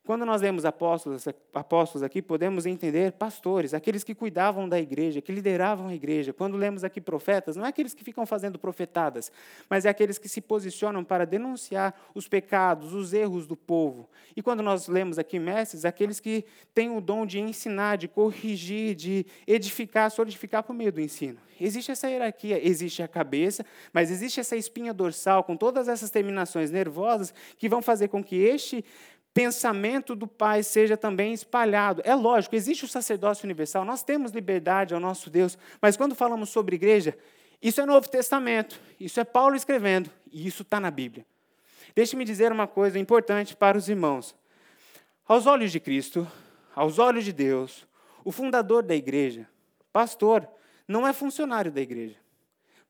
[0.05, 5.33] Quando nós lemos apóstolos, apóstolos aqui, podemos entender pastores, aqueles que cuidavam da igreja, que
[5.33, 6.31] lideravam a igreja.
[6.31, 9.33] Quando lemos aqui profetas, não é aqueles que ficam fazendo profetadas,
[9.69, 14.07] mas é aqueles que se posicionam para denunciar os pecados, os erros do povo.
[14.37, 18.95] E quando nós lemos aqui mestres, aqueles que têm o dom de ensinar, de corrigir,
[18.95, 21.39] de edificar, solidificar por meio do ensino.
[21.59, 26.71] Existe essa hierarquia, existe a cabeça, mas existe essa espinha dorsal com todas essas terminações
[26.71, 28.85] nervosas que vão fazer com que este
[29.35, 32.01] pensamento do Pai seja também espalhado.
[32.05, 36.51] É lógico, existe o sacerdócio universal, nós temos liberdade ao nosso Deus, mas quando falamos
[36.51, 37.19] sobre igreja,
[37.61, 41.27] isso é Novo Testamento, isso é Paulo escrevendo, e isso está na Bíblia.
[41.95, 44.37] Deixe-me dizer uma coisa importante para os irmãos.
[45.27, 46.27] Aos olhos de Cristo,
[46.75, 47.87] aos olhos de Deus,
[48.25, 49.49] o fundador da igreja,
[49.93, 50.49] pastor,
[50.87, 52.17] não é funcionário da igreja.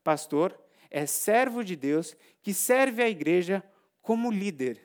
[0.03, 0.57] Pastor
[0.91, 3.63] é servo de Deus que serve a igreja
[4.01, 4.84] como líder.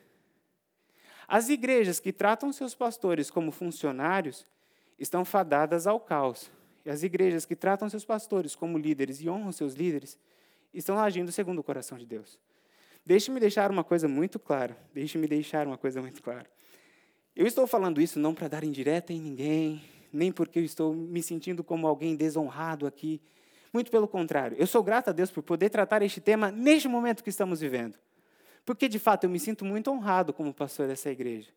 [1.33, 4.45] As igrejas que tratam seus pastores como funcionários
[4.99, 6.51] estão fadadas ao caos.
[6.85, 10.19] E as igrejas que tratam seus pastores como líderes e honram seus líderes
[10.73, 12.37] estão agindo segundo o coração de Deus.
[13.05, 14.75] Deixe-me deixar uma coisa muito clara.
[14.93, 16.51] Deixe-me deixar uma coisa muito clara.
[17.33, 21.23] Eu estou falando isso não para dar indireta em ninguém, nem porque eu estou me
[21.23, 23.21] sentindo como alguém desonrado aqui.
[23.71, 24.57] Muito pelo contrário.
[24.59, 27.97] Eu sou grato a Deus por poder tratar este tema neste momento que estamos vivendo.
[28.65, 31.49] Porque, de fato, eu me sinto muito honrado como pastor dessa igreja.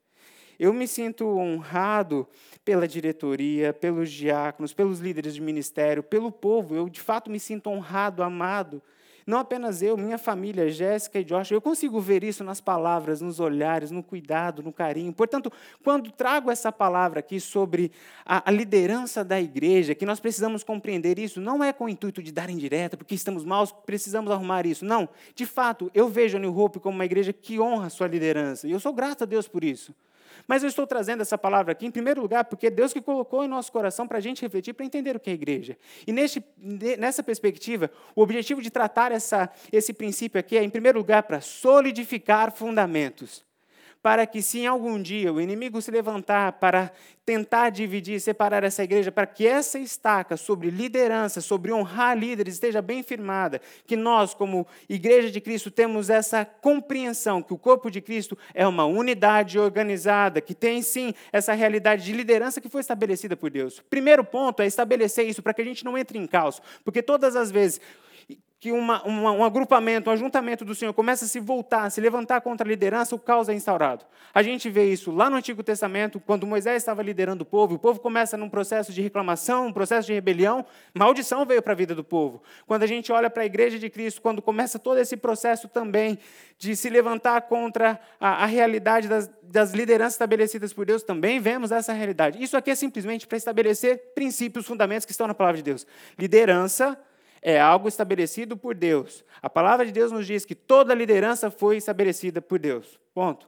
[0.58, 2.28] Eu me sinto honrado
[2.64, 6.74] pela diretoria, pelos diáconos, pelos líderes de ministério, pelo povo.
[6.74, 8.82] Eu, de fato, me sinto honrado, amado
[9.26, 13.40] não apenas eu, minha família, Jéssica e Josh, eu consigo ver isso nas palavras, nos
[13.40, 15.12] olhares, no cuidado, no carinho.
[15.12, 17.90] Portanto, quando trago essa palavra aqui sobre
[18.24, 22.22] a, a liderança da igreja, que nós precisamos compreender isso, não é com o intuito
[22.22, 24.84] de dar indireta, porque estamos maus, precisamos arrumar isso.
[24.84, 25.08] Não.
[25.34, 28.68] De fato, eu vejo a New Hope como uma igreja que honra a sua liderança,
[28.68, 29.94] e eu sou grato a Deus por isso.
[30.46, 33.44] Mas eu estou trazendo essa palavra aqui, em primeiro lugar, porque é Deus que colocou
[33.44, 35.76] em nosso coração para a gente refletir, para entender o que é igreja.
[36.06, 36.44] E neste,
[36.98, 41.40] nessa perspectiva, o objetivo de tratar essa, esse princípio aqui é, em primeiro lugar, para
[41.40, 43.44] solidificar fundamentos
[44.04, 46.92] para que, se algum dia o inimigo se levantar para
[47.24, 52.82] tentar dividir, separar essa igreja, para que essa estaca sobre liderança, sobre honrar líderes, esteja
[52.82, 58.02] bem firmada, que nós, como igreja de Cristo, temos essa compreensão que o corpo de
[58.02, 63.34] Cristo é uma unidade organizada, que tem sim essa realidade de liderança que foi estabelecida
[63.34, 63.82] por Deus.
[63.88, 67.34] Primeiro ponto é estabelecer isso para que a gente não entre em caos, porque todas
[67.34, 67.80] as vezes
[68.64, 72.00] que uma, uma, um agrupamento, um ajuntamento do Senhor começa a se voltar, a se
[72.00, 74.06] levantar contra a liderança, o caos é instaurado.
[74.32, 77.78] A gente vê isso lá no Antigo Testamento, quando Moisés estava liderando o povo, o
[77.78, 81.94] povo começa num processo de reclamação, um processo de rebelião, maldição veio para a vida
[81.94, 82.42] do povo.
[82.66, 86.18] Quando a gente olha para a igreja de Cristo, quando começa todo esse processo também
[86.56, 91.70] de se levantar contra a, a realidade das, das lideranças estabelecidas por Deus, também vemos
[91.70, 92.42] essa realidade.
[92.42, 95.86] Isso aqui é simplesmente para estabelecer princípios, fundamentos que estão na palavra de Deus.
[96.18, 96.98] Liderança
[97.44, 99.22] é algo estabelecido por Deus.
[99.42, 102.98] A palavra de Deus nos diz que toda liderança foi estabelecida por Deus.
[103.12, 103.46] Ponto.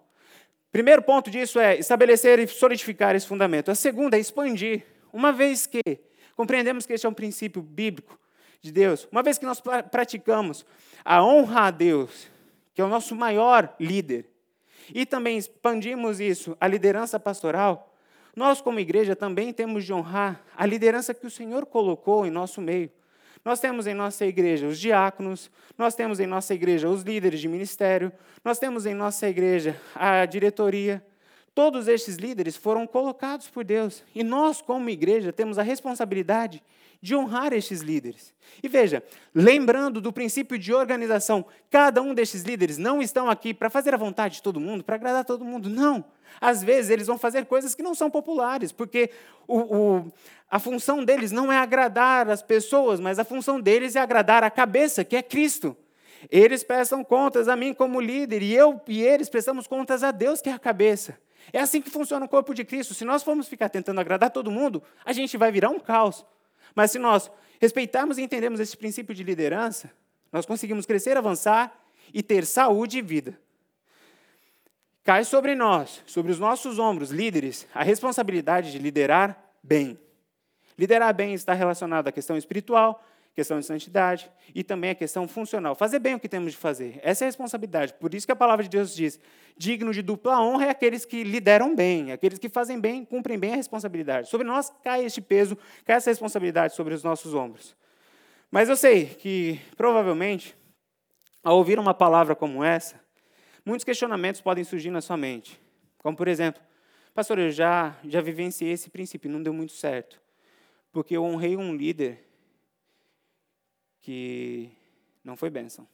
[0.70, 3.70] Primeiro ponto disso é estabelecer e solidificar esse fundamento.
[3.70, 4.84] A segunda é expandir.
[5.10, 5.80] Uma vez que
[6.36, 8.20] compreendemos que este é um princípio bíblico
[8.60, 10.66] de Deus, uma vez que nós praticamos
[11.02, 12.28] a honra a Deus,
[12.74, 14.26] que é o nosso maior líder,
[14.92, 17.94] e também expandimos isso à liderança pastoral,
[18.34, 22.60] nós, como igreja, também temos de honrar a liderança que o Senhor colocou em nosso
[22.60, 22.90] meio.
[23.46, 27.46] Nós temos em nossa igreja os diáconos, nós temos em nossa igreja os líderes de
[27.46, 28.10] ministério,
[28.44, 31.00] nós temos em nossa igreja a diretoria.
[31.56, 34.04] Todos estes líderes foram colocados por Deus.
[34.14, 36.62] E nós, como igreja, temos a responsabilidade
[37.00, 38.34] de honrar estes líderes.
[38.62, 39.02] E veja,
[39.34, 43.96] lembrando do princípio de organização, cada um destes líderes não estão aqui para fazer a
[43.96, 45.70] vontade de todo mundo, para agradar todo mundo.
[45.70, 46.04] Não.
[46.38, 49.08] Às vezes eles vão fazer coisas que não são populares, porque
[49.48, 50.12] o, o,
[50.50, 54.50] a função deles não é agradar as pessoas, mas a função deles é agradar a
[54.50, 55.74] cabeça, que é Cristo.
[56.30, 60.42] Eles prestam contas a mim como líder, e eu e eles prestamos contas a Deus,
[60.42, 61.18] que é a cabeça.
[61.52, 62.94] É assim que funciona o corpo de Cristo.
[62.94, 66.24] Se nós formos ficar tentando agradar todo mundo, a gente vai virar um caos.
[66.74, 67.30] Mas se nós
[67.60, 69.90] respeitarmos e entendermos esse princípio de liderança,
[70.32, 71.76] nós conseguimos crescer, avançar
[72.12, 73.38] e ter saúde e vida.
[75.04, 79.98] Cai sobre nós, sobre os nossos ombros, líderes, a responsabilidade de liderar bem.
[80.76, 83.02] Liderar bem está relacionado à questão espiritual,
[83.36, 85.74] questão de santidade e também a questão funcional.
[85.74, 86.98] Fazer bem o que temos de fazer.
[87.02, 87.92] Essa é a responsabilidade.
[87.92, 89.20] Por isso que a palavra de Deus diz:
[89.58, 93.52] digno de dupla honra é aqueles que lideram bem, aqueles que fazem bem, cumprem bem
[93.52, 94.30] a responsabilidade.
[94.30, 97.76] Sobre nós cai este peso, cai essa responsabilidade sobre os nossos ombros.
[98.50, 100.56] Mas eu sei que, provavelmente,
[101.44, 102.98] ao ouvir uma palavra como essa,
[103.66, 105.60] muitos questionamentos podem surgir na sua mente.
[105.98, 106.62] Como, por exemplo,
[107.14, 110.18] pastor, eu já, já vivenciei esse princípio, não deu muito certo.
[110.90, 112.25] Porque eu honrei um líder
[114.06, 114.70] que
[115.24, 115.84] não foi bênção,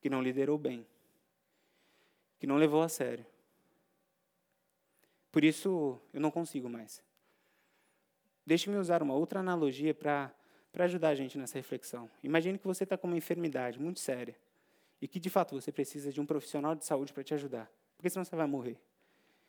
[0.00, 0.86] que não liderou bem,
[2.38, 3.26] que não levou a sério.
[5.32, 7.02] Por isso, eu não consigo mais.
[8.46, 10.32] Deixe-me usar uma outra analogia para
[10.78, 12.08] ajudar a gente nessa reflexão.
[12.22, 14.36] Imagine que você está com uma enfermidade muito séria
[15.02, 18.08] e que, de fato, você precisa de um profissional de saúde para te ajudar, porque
[18.08, 18.78] senão você vai morrer.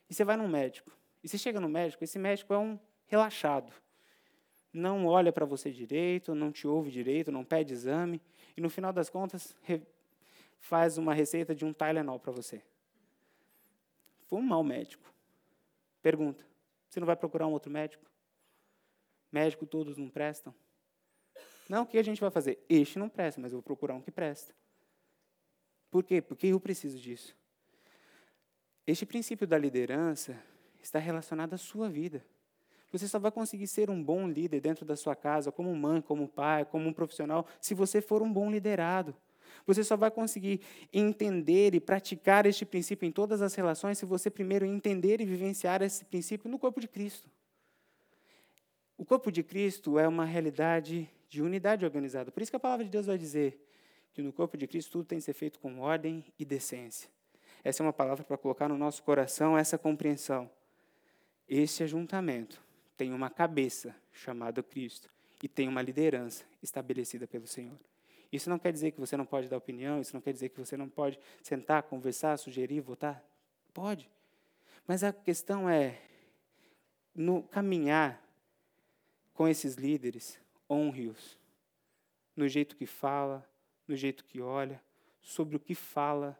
[0.10, 0.92] E você vai num médico.
[1.24, 3.72] E você chega no médico, esse médico é um relaxado
[4.80, 8.22] não olha para você direito, não te ouve direito, não pede exame,
[8.58, 9.56] e no final das contas
[10.60, 12.63] faz uma receita de um Tylenol para você.
[14.26, 15.12] Foi um mau médico.
[16.02, 16.46] Pergunta:
[16.89, 18.04] você não vai procurar um outro médico?
[19.32, 20.54] Médico todos não prestam?
[21.68, 22.63] Não, o que a gente vai fazer?
[22.68, 24.56] Este não presta, mas eu vou procurar um que presta.
[25.92, 26.22] Por quê?
[26.22, 27.36] Porque eu preciso disso.
[28.88, 30.42] Este princípio da liderança
[30.82, 32.26] está relacionado à sua vida.
[32.91, 36.28] Você só vai conseguir ser um bom líder dentro da sua casa, como mãe, como
[36.28, 39.15] pai, como um profissional, se você for um bom liderado.
[39.65, 44.30] Você só vai conseguir entender e praticar este princípio em todas as relações se você
[44.30, 47.30] primeiro entender e vivenciar esse princípio no corpo de Cristo.
[48.97, 52.32] O corpo de Cristo é uma realidade de unidade organizada.
[52.32, 53.63] Por isso que a palavra de Deus vai dizer
[54.13, 57.10] que no corpo de Cristo tudo tem que ser feito com ordem e decência.
[57.63, 60.49] Essa é uma palavra para colocar no nosso coração essa compreensão.
[61.47, 62.69] Esse ajuntamento
[63.00, 65.10] tem uma cabeça chamada Cristo
[65.42, 67.80] e tem uma liderança estabelecida pelo Senhor.
[68.30, 70.60] Isso não quer dizer que você não pode dar opinião, isso não quer dizer que
[70.60, 73.24] você não pode sentar, conversar, sugerir, votar.
[73.74, 74.10] Pode.
[74.86, 75.98] Mas a questão é,
[77.16, 78.22] no caminhar
[79.34, 80.38] com esses líderes,
[80.70, 81.40] honre-os.
[82.36, 83.50] No jeito que fala,
[83.88, 84.84] no jeito que olha,
[85.22, 86.38] sobre o que fala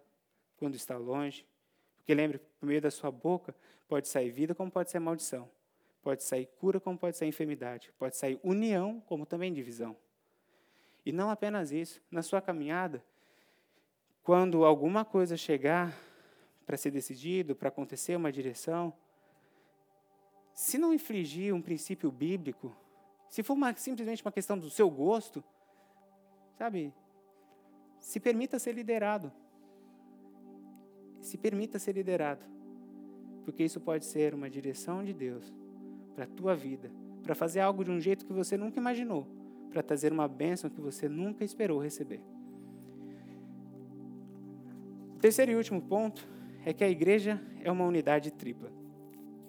[0.58, 1.45] quando está longe.
[2.00, 3.56] Porque lembre, por meio da sua boca
[3.88, 5.50] pode sair vida como pode ser maldição.
[6.01, 7.91] Pode sair cura, como pode sair enfermidade.
[7.97, 9.95] Pode sair união, como também divisão.
[11.05, 12.01] E não apenas isso.
[12.09, 13.03] Na sua caminhada,
[14.23, 15.97] quando alguma coisa chegar
[16.65, 18.93] para ser decidido, para acontecer uma direção,
[20.53, 22.75] se não infligir um princípio bíblico,
[23.29, 25.43] se for uma, simplesmente uma questão do seu gosto,
[26.57, 26.93] sabe,
[27.99, 29.31] se permita ser liderado.
[31.21, 32.45] Se permita ser liderado.
[33.43, 35.53] Porque isso pode ser uma direção de Deus
[36.19, 36.91] para a tua vida,
[37.23, 39.25] para fazer algo de um jeito que você nunca imaginou,
[39.71, 42.19] para trazer uma bênção que você nunca esperou receber.
[45.15, 46.27] O terceiro e último ponto
[46.65, 48.69] é que a igreja é uma unidade tripla.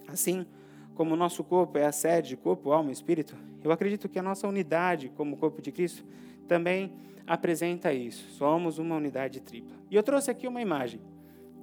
[0.06, 0.46] Assim
[0.94, 4.18] como o nosso corpo é a sede de corpo, alma e espírito, eu acredito que
[4.18, 6.04] a nossa unidade como corpo de Cristo
[6.46, 6.92] também
[7.26, 8.30] apresenta isso.
[8.30, 9.76] Somos uma unidade tripla.
[9.90, 11.00] E eu trouxe aqui uma imagem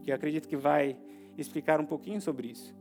[0.04, 0.98] que eu acredito que vai
[1.38, 2.77] explicar um pouquinho sobre isso.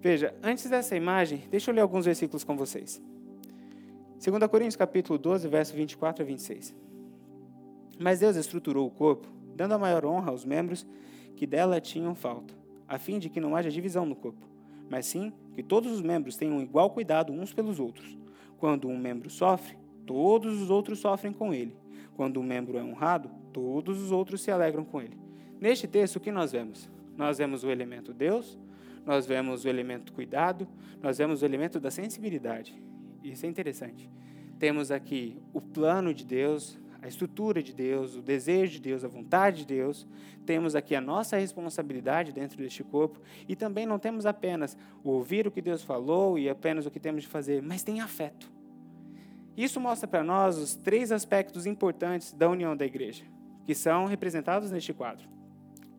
[0.00, 3.02] Veja, antes dessa imagem, deixa eu ler alguns versículos com vocês.
[4.24, 6.74] 2 Coríntios capítulo 12, verso 24 a 26.
[7.98, 10.86] Mas Deus estruturou o corpo, dando a maior honra aos membros
[11.36, 12.54] que dela tinham falta,
[12.88, 14.46] a fim de que não haja divisão no corpo,
[14.88, 18.16] mas sim que todos os membros tenham igual cuidado uns pelos outros.
[18.58, 21.76] Quando um membro sofre, todos os outros sofrem com ele.
[22.16, 25.18] Quando um membro é honrado, todos os outros se alegram com ele.
[25.60, 26.88] Neste texto, o que nós vemos?
[27.18, 28.58] Nós vemos o elemento Deus,
[29.04, 30.68] nós vemos o elemento cuidado,
[31.02, 32.80] nós vemos o elemento da sensibilidade.
[33.22, 34.10] Isso é interessante.
[34.58, 39.08] Temos aqui o plano de Deus, a estrutura de Deus, o desejo de Deus, a
[39.08, 40.06] vontade de Deus.
[40.44, 43.20] Temos aqui a nossa responsabilidade dentro deste corpo.
[43.48, 47.22] E também não temos apenas ouvir o que Deus falou e apenas o que temos
[47.22, 48.52] de fazer, mas tem afeto.
[49.56, 53.24] Isso mostra para nós os três aspectos importantes da união da igreja,
[53.64, 55.28] que são representados neste quadro.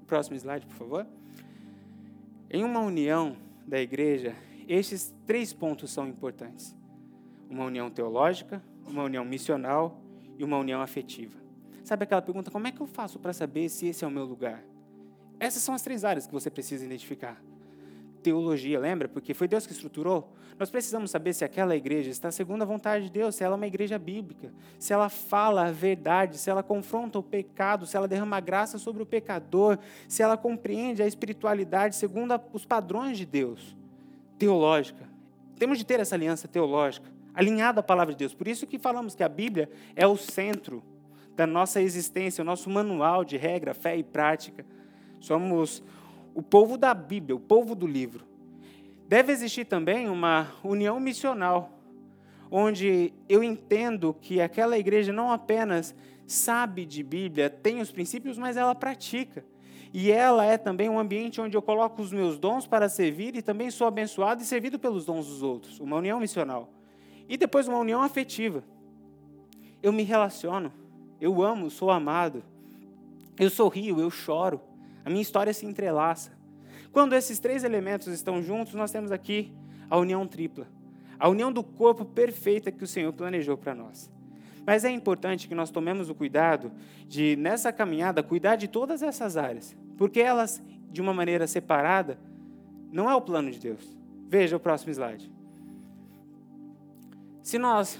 [0.08, 1.08] Próximo slide, por favor.
[2.54, 4.36] Em uma união da igreja,
[4.68, 6.76] estes três pontos são importantes:
[7.50, 10.02] uma união teológica, uma união missional
[10.38, 11.40] e uma união afetiva.
[11.82, 14.26] Sabe aquela pergunta: como é que eu faço para saber se esse é o meu
[14.26, 14.62] lugar?
[15.40, 17.42] Essas são as três áreas que você precisa identificar.
[18.22, 19.08] Teologia, lembra?
[19.08, 20.36] Porque foi Deus que estruturou.
[20.62, 23.58] Nós precisamos saber se aquela igreja está segundo a vontade de Deus, se ela é
[23.58, 28.08] uma igreja bíblica, se ela fala a verdade, se ela confronta o pecado, se ela
[28.08, 33.76] derrama graça sobre o pecador, se ela compreende a espiritualidade segundo os padrões de Deus.
[34.38, 35.10] Teológica.
[35.58, 38.36] Temos de ter essa aliança teológica, alinhada à palavra de Deus.
[38.36, 40.84] Por isso que falamos que a Bíblia é o centro
[41.36, 44.64] da nossa existência, o nosso manual de regra, fé e prática.
[45.20, 45.82] Somos
[46.36, 48.30] o povo da Bíblia, o povo do livro.
[49.12, 51.78] Deve existir também uma união missional,
[52.50, 55.94] onde eu entendo que aquela igreja não apenas
[56.26, 59.44] sabe de Bíblia, tem os princípios, mas ela pratica.
[59.94, 63.42] E ela é também um ambiente onde eu coloco os meus dons para servir e
[63.42, 65.78] também sou abençoado e servido pelos dons dos outros.
[65.82, 66.70] Uma união missional.
[67.28, 68.64] E depois uma união afetiva.
[69.84, 70.72] Eu me relaciono,
[71.20, 72.42] eu amo, sou amado,
[73.38, 74.62] eu sorrio, eu choro,
[75.04, 76.32] a minha história se entrelaça.
[76.92, 79.54] Quando esses três elementos estão juntos, nós temos aqui
[79.90, 80.68] a união tripla.
[81.18, 84.12] A união do corpo perfeita que o Senhor planejou para nós.
[84.66, 86.72] Mas é importante que nós tomemos o cuidado
[87.08, 89.76] de, nessa caminhada, cuidar de todas essas áreas.
[89.98, 90.62] Porque elas,
[90.92, 92.20] de uma maneira separada,
[92.92, 93.98] não é o plano de Deus.
[94.28, 95.32] Veja o próximo slide.
[97.42, 97.98] Se nós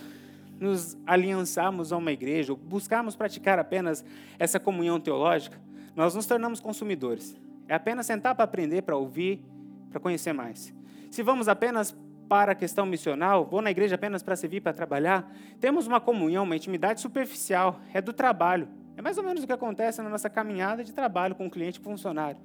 [0.60, 4.06] nos aliançarmos a uma igreja, ou buscarmos praticar apenas
[4.38, 5.60] essa comunhão teológica,
[5.96, 7.36] nós nos tornamos consumidores.
[7.68, 9.44] É apenas sentar para aprender, para ouvir,
[9.90, 10.74] para conhecer mais.
[11.10, 11.96] Se vamos apenas
[12.28, 16.46] para a questão missional, vou na igreja apenas para servir, para trabalhar, temos uma comunhão,
[16.46, 18.70] uma intimidade superficial, é do trabalho.
[18.96, 21.80] É mais ou menos o que acontece na nossa caminhada de trabalho com o cliente
[21.80, 22.40] e funcionário.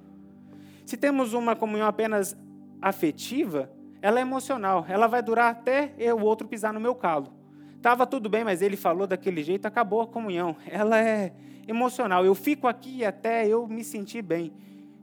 [0.85, 2.35] Se temos uma comunhão apenas
[2.81, 7.33] afetiva, ela é emocional, ela vai durar até eu, o outro pisar no meu calo.
[7.77, 10.55] Estava tudo bem, mas ele falou daquele jeito, acabou a comunhão.
[10.65, 11.31] Ela é
[11.67, 12.25] emocional.
[12.25, 14.51] Eu fico aqui até eu me sentir bem.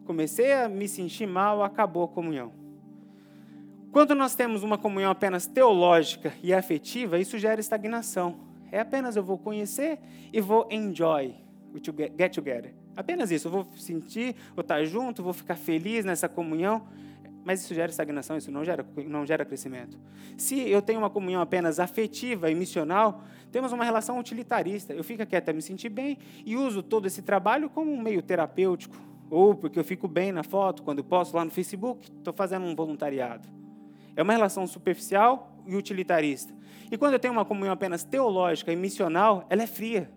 [0.05, 2.52] Comecei a me sentir mal, acabou a comunhão.
[3.90, 8.36] Quando nós temos uma comunhão apenas teológica e afetiva, isso gera estagnação.
[8.72, 10.00] É apenas eu vou conhecer
[10.32, 11.34] e vou enjoy
[11.72, 11.78] o
[12.18, 12.74] get together.
[12.96, 16.86] Apenas isso, eu vou sentir, vou estar junto, vou ficar feliz nessa comunhão,
[17.44, 19.98] mas isso gera estagnação, isso não gera, não gera crescimento.
[20.36, 24.92] Se eu tenho uma comunhão apenas afetiva e missional, temos uma relação utilitarista.
[24.92, 28.22] Eu fico aqui até me sentir bem e uso todo esse trabalho como um meio
[28.22, 28.96] terapêutico,
[29.35, 32.64] ou porque eu fico bem na foto, quando eu posto lá no Facebook, estou fazendo
[32.64, 33.49] um voluntariado.
[34.14, 36.55] É uma relação superficial e utilitarista.
[36.89, 40.09] E quando eu tenho uma comunhão apenas teológica e missional, ela é fria.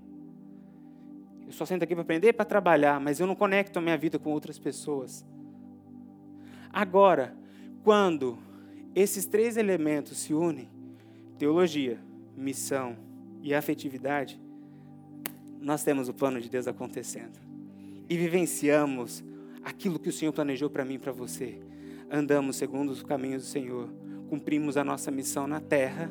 [1.47, 4.19] Eu só sento aqui para aprender, para trabalhar, mas eu não conecto a minha vida
[4.19, 5.25] com outras pessoas.
[6.71, 7.35] Agora,
[7.83, 8.37] quando
[8.93, 10.69] esses três elementos se unem,
[11.39, 11.99] teologia,
[12.35, 12.95] missão
[13.41, 14.39] e afetividade,
[15.59, 17.46] nós temos o plano de Deus acontecendo.
[18.09, 19.23] E vivenciamos
[19.63, 21.59] aquilo que o Senhor planejou para mim e para você.
[22.09, 23.89] Andamos segundo os caminhos do Senhor,
[24.29, 26.09] cumprimos a nossa missão na terra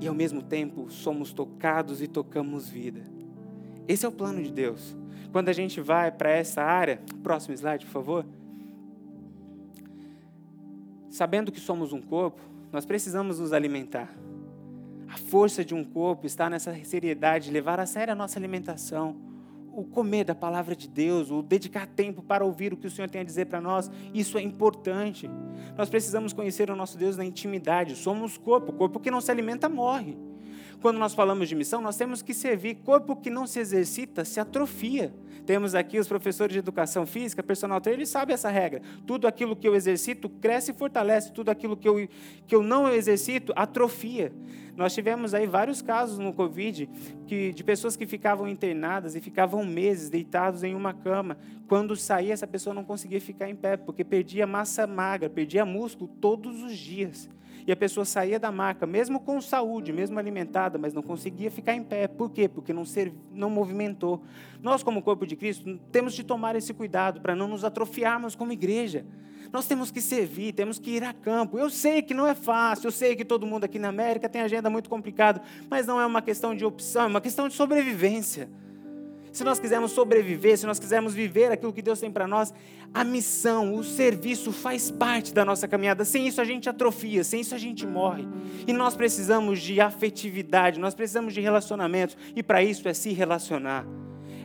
[0.00, 3.02] e ao mesmo tempo somos tocados e tocamos vida.
[3.86, 4.96] Esse é o plano de Deus.
[5.32, 8.26] Quando a gente vai para essa área, próximo slide, por favor
[11.10, 12.40] sabendo que somos um corpo,
[12.70, 14.08] nós precisamos nos alimentar.
[15.08, 19.16] A força de um corpo está nessa seriedade, levar a sério a nossa alimentação,
[19.78, 23.08] o comer da palavra de Deus, o dedicar tempo para ouvir o que o Senhor
[23.08, 25.30] tem a dizer para nós, isso é importante.
[25.76, 27.94] Nós precisamos conhecer o nosso Deus na intimidade.
[27.94, 30.18] Somos corpo, o corpo que não se alimenta morre.
[30.80, 32.76] Quando nós falamos de missão, nós temos que servir.
[32.76, 35.12] Corpo que não se exercita se atrofia.
[35.44, 38.82] Temos aqui os professores de educação física, personal trainer, eles sabem essa regra.
[39.06, 42.06] Tudo aquilo que eu exercito cresce e fortalece, tudo aquilo que eu,
[42.46, 44.30] que eu não exercito atrofia.
[44.76, 46.88] Nós tivemos aí vários casos no Covid
[47.26, 51.38] que, de pessoas que ficavam internadas e ficavam meses deitados em uma cama.
[51.66, 56.08] Quando saía, essa pessoa não conseguia ficar em pé, porque perdia massa magra, perdia músculo
[56.20, 57.28] todos os dias.
[57.68, 61.74] E a pessoa saía da maca, mesmo com saúde, mesmo alimentada, mas não conseguia ficar
[61.74, 62.08] em pé.
[62.08, 62.48] Por quê?
[62.48, 63.12] Porque não, serv...
[63.30, 64.22] não movimentou.
[64.62, 68.54] Nós, como corpo de Cristo, temos de tomar esse cuidado para não nos atrofiarmos como
[68.54, 69.04] igreja.
[69.52, 71.58] Nós temos que servir, temos que ir a campo.
[71.58, 74.40] Eu sei que não é fácil, eu sei que todo mundo aqui na América tem
[74.40, 78.48] agenda muito complicada, mas não é uma questão de opção, é uma questão de sobrevivência.
[79.38, 82.52] Se nós quisermos sobreviver, se nós quisermos viver aquilo que Deus tem para nós,
[82.92, 86.04] a missão, o serviço faz parte da nossa caminhada.
[86.04, 88.26] Sem isso a gente atrofia, sem isso a gente morre.
[88.66, 93.86] E nós precisamos de afetividade, nós precisamos de relacionamentos, e para isso é se relacionar.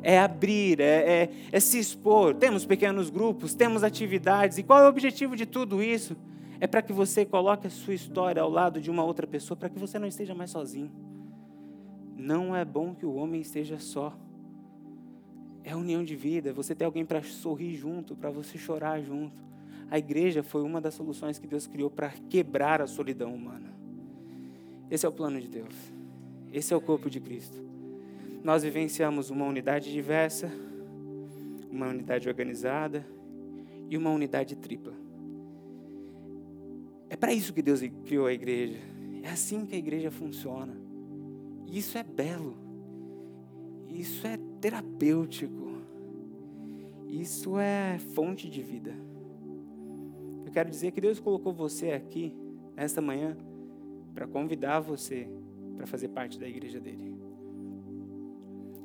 [0.03, 2.35] É abrir, é, é, é se expor.
[2.35, 4.59] Temos pequenos grupos, temos atividades.
[4.59, 6.15] E qual é o objetivo de tudo isso?
[6.59, 9.69] É para que você coloque a sua história ao lado de uma outra pessoa, para
[9.69, 10.91] que você não esteja mais sozinho.
[12.15, 14.15] Não é bom que o homem esteja só.
[15.63, 19.41] É união de vida, você ter alguém para sorrir junto, para você chorar junto.
[19.89, 23.73] A igreja foi uma das soluções que Deus criou para quebrar a solidão humana.
[24.91, 25.73] Esse é o plano de Deus.
[26.51, 27.57] Esse é o corpo de Cristo.
[28.43, 30.51] Nós vivenciamos uma unidade diversa,
[31.71, 33.05] uma unidade organizada
[33.89, 34.93] e uma unidade tripla.
[37.09, 38.79] É para isso que Deus criou a igreja.
[39.23, 40.75] É assim que a igreja funciona.
[41.67, 42.57] Isso é belo.
[43.87, 45.73] Isso é terapêutico.
[47.09, 48.95] Isso é fonte de vida.
[50.45, 52.33] Eu quero dizer que Deus colocou você aqui,
[52.73, 53.35] nesta manhã,
[54.13, 55.27] para convidar você
[55.75, 57.13] para fazer parte da igreja dele.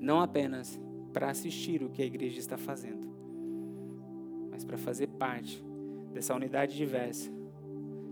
[0.01, 0.81] Não apenas
[1.13, 3.07] para assistir o que a igreja está fazendo,
[4.51, 5.65] mas para fazer parte
[6.13, 7.31] dessa unidade diversa,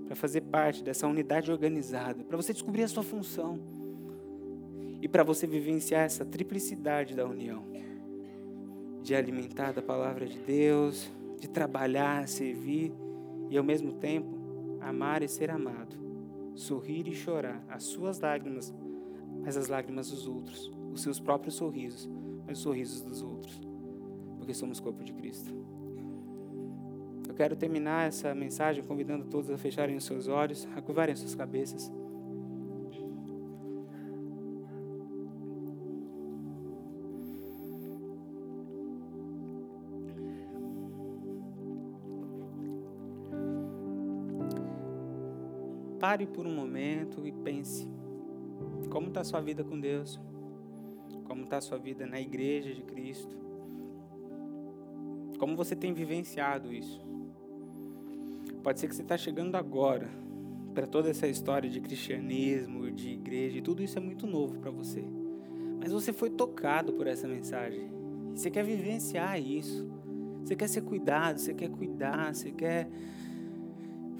[0.06, 3.58] para fazer parte dessa unidade organizada, para você descobrir a sua função
[5.06, 7.62] e para você vivenciar essa triplicidade da união
[9.04, 12.92] de alimentar da palavra de Deus, de trabalhar, servir
[13.48, 14.36] e ao mesmo tempo
[14.80, 15.96] amar e ser amado,
[16.56, 18.74] sorrir e chorar, as suas lágrimas,
[19.44, 22.10] mas as lágrimas dos outros, os seus próprios sorrisos,
[22.44, 23.60] mas os sorrisos dos outros,
[24.38, 25.54] porque somos corpo de Cristo.
[27.28, 31.20] Eu quero terminar essa mensagem convidando todos a fecharem os seus olhos, a curvarem as
[31.20, 31.92] suas cabeças.
[46.06, 47.84] Pare por um momento e pense:
[48.88, 50.20] como está a sua vida com Deus?
[51.24, 53.36] Como está a sua vida na igreja de Cristo?
[55.36, 57.04] Como você tem vivenciado isso?
[58.62, 60.08] Pode ser que você está chegando agora
[60.72, 64.70] para toda essa história de cristianismo, de igreja, e tudo isso é muito novo para
[64.70, 65.04] você.
[65.80, 67.90] Mas você foi tocado por essa mensagem.
[68.32, 69.90] Você quer vivenciar isso.
[70.44, 72.88] Você quer ser cuidado, você quer cuidar, você quer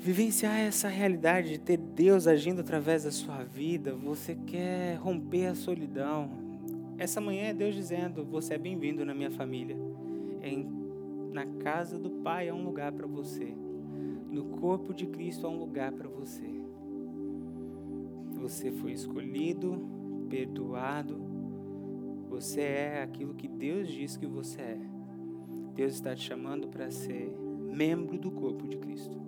[0.07, 5.55] vivenciar essa realidade de ter Deus agindo através da sua vida, você quer romper a
[5.57, 6.31] solidão.
[6.97, 9.77] Essa manhã é Deus dizendo: Você é bem-vindo na minha família.
[10.41, 10.65] Em,
[11.33, 13.53] na casa do Pai é um lugar para você.
[14.31, 16.49] No corpo de Cristo é um lugar para você.
[18.41, 19.89] Você foi escolhido,
[20.31, 21.21] perdoado.
[22.29, 24.79] Você é aquilo que Deus diz que você é.
[25.75, 27.29] Deus está te chamando para ser
[27.73, 29.26] membro do corpo de Cristo.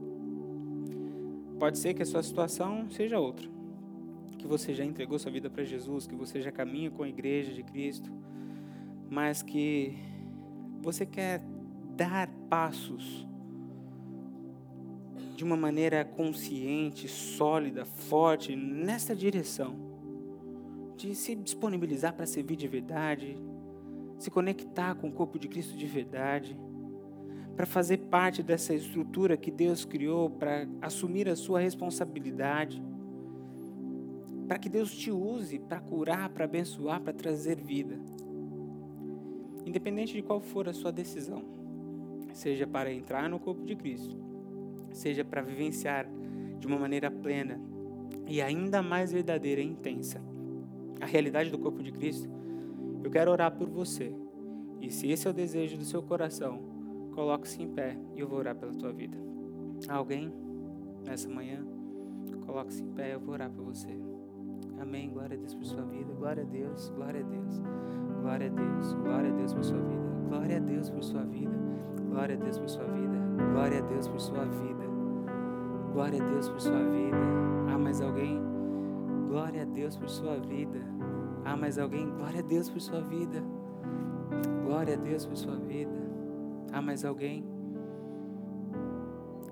[1.59, 3.49] Pode ser que a sua situação seja outra.
[4.39, 7.53] Que você já entregou sua vida para Jesus, que você já caminha com a igreja
[7.53, 8.13] de Cristo,
[9.11, 9.99] mas que
[10.81, 11.43] você quer
[11.97, 13.27] dar passos
[15.35, 19.77] de uma maneira consciente, sólida, forte nessa direção,
[20.97, 23.37] de se disponibilizar para servir de verdade,
[24.17, 26.57] se conectar com o corpo de Cristo de verdade
[27.59, 32.81] para fazer parte dessa estrutura que Deus criou, para assumir a sua responsabilidade,
[34.47, 37.99] para que Deus te use para curar, para abençoar, para trazer vida.
[39.67, 41.43] Independente de qual for a sua decisão,
[42.33, 44.17] seja para entrar no corpo de Cristo,
[44.93, 46.09] seja para vivenciar
[46.61, 47.61] de uma maneira plena
[48.29, 50.23] e ainda mais verdadeira e intensa
[51.01, 52.31] a realidade do corpo de Cristo,
[53.03, 54.15] eu quero orar por você.
[54.81, 56.68] E se esse é o desejo do seu coração,
[57.19, 59.19] Coloque-se em pé e eu vou orar pela tua vida.
[59.89, 60.33] Alguém
[61.05, 61.67] nessa manhã?
[62.47, 63.89] Coloque-se em pé, eu vou orar por você.
[64.81, 65.11] Amém.
[65.11, 66.15] Glória a Deus por sua vida.
[66.15, 66.91] Glória a Deus.
[66.91, 67.61] Glória a Deus.
[68.23, 68.95] Glória a Deus.
[68.95, 70.01] Glória a Deus por sua vida.
[70.29, 71.59] Glória a Deus por sua vida.
[72.09, 73.19] Glória a Deus por sua vida.
[73.53, 74.85] Glória a Deus por sua vida.
[75.93, 77.17] Glória a Deus por sua vida.
[77.69, 78.41] Há mais alguém?
[79.27, 80.79] Glória a Deus por sua vida.
[81.45, 82.09] Há mais alguém?
[82.11, 83.43] Glória a Deus por sua vida.
[84.65, 86.08] Glória a Deus por sua vida.
[86.73, 87.45] Há mais alguém?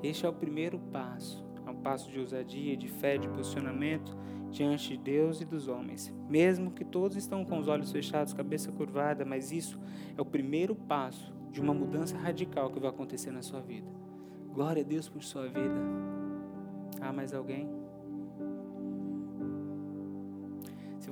[0.02, 1.44] Este é o primeiro passo.
[1.66, 4.16] É um passo de ousadia, de fé, de posicionamento
[4.50, 6.14] diante de Deus e dos homens.
[6.28, 9.78] Mesmo que todos estão com os olhos fechados, cabeça curvada, mas isso
[10.16, 13.88] é o primeiro passo de uma mudança radical que vai acontecer na sua vida.
[14.52, 15.80] Glória a Deus por sua vida.
[17.00, 17.75] Há mais alguém?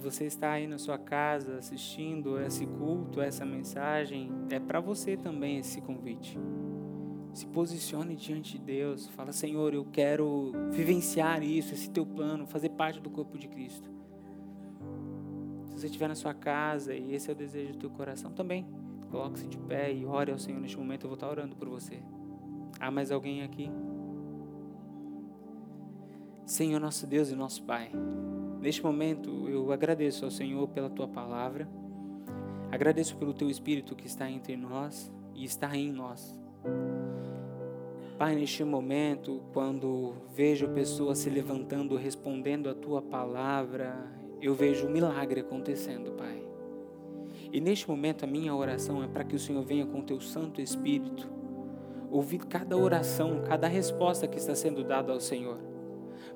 [0.04, 5.58] Você está aí na sua casa assistindo esse culto, essa mensagem, é para você também
[5.58, 6.38] esse convite.
[7.32, 12.68] Se posicione diante de Deus, fala: Senhor, eu quero vivenciar isso, esse teu plano, fazer
[12.68, 13.90] parte do corpo de Cristo.
[15.66, 18.64] Se você estiver na sua casa e esse é o desejo do teu coração, também
[19.10, 21.04] coloque-se de pé e ore ao Senhor neste momento.
[21.04, 22.00] Eu vou estar orando por você.
[22.78, 23.70] Há mais alguém aqui?
[26.44, 27.90] Senhor, nosso Deus e nosso Pai.
[28.60, 31.66] Neste momento, eu agradeço ao Senhor pela tua palavra.
[32.70, 36.38] Agradeço pelo teu Espírito que está entre nós e está em nós.
[38.18, 43.96] Pai, neste momento, quando vejo pessoas se levantando, respondendo a tua palavra,
[44.40, 46.42] eu vejo um milagre acontecendo, Pai.
[47.50, 50.20] E neste momento a minha oração é para que o Senhor venha com o teu
[50.20, 51.26] Santo Espírito,
[52.10, 55.73] ouvir cada oração, cada resposta que está sendo dada ao Senhor.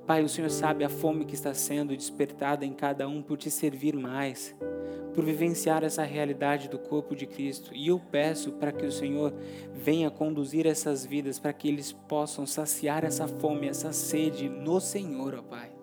[0.08, 3.50] Pai, o Senhor sabe a fome que está sendo despertada em cada um por te
[3.50, 4.56] servir mais
[5.14, 7.74] por vivenciar essa realidade do corpo de Cristo.
[7.74, 9.34] E eu peço para que o Senhor
[9.74, 15.34] venha conduzir essas vidas, para que eles possam saciar essa fome, essa sede no Senhor,
[15.34, 15.77] ó Pai.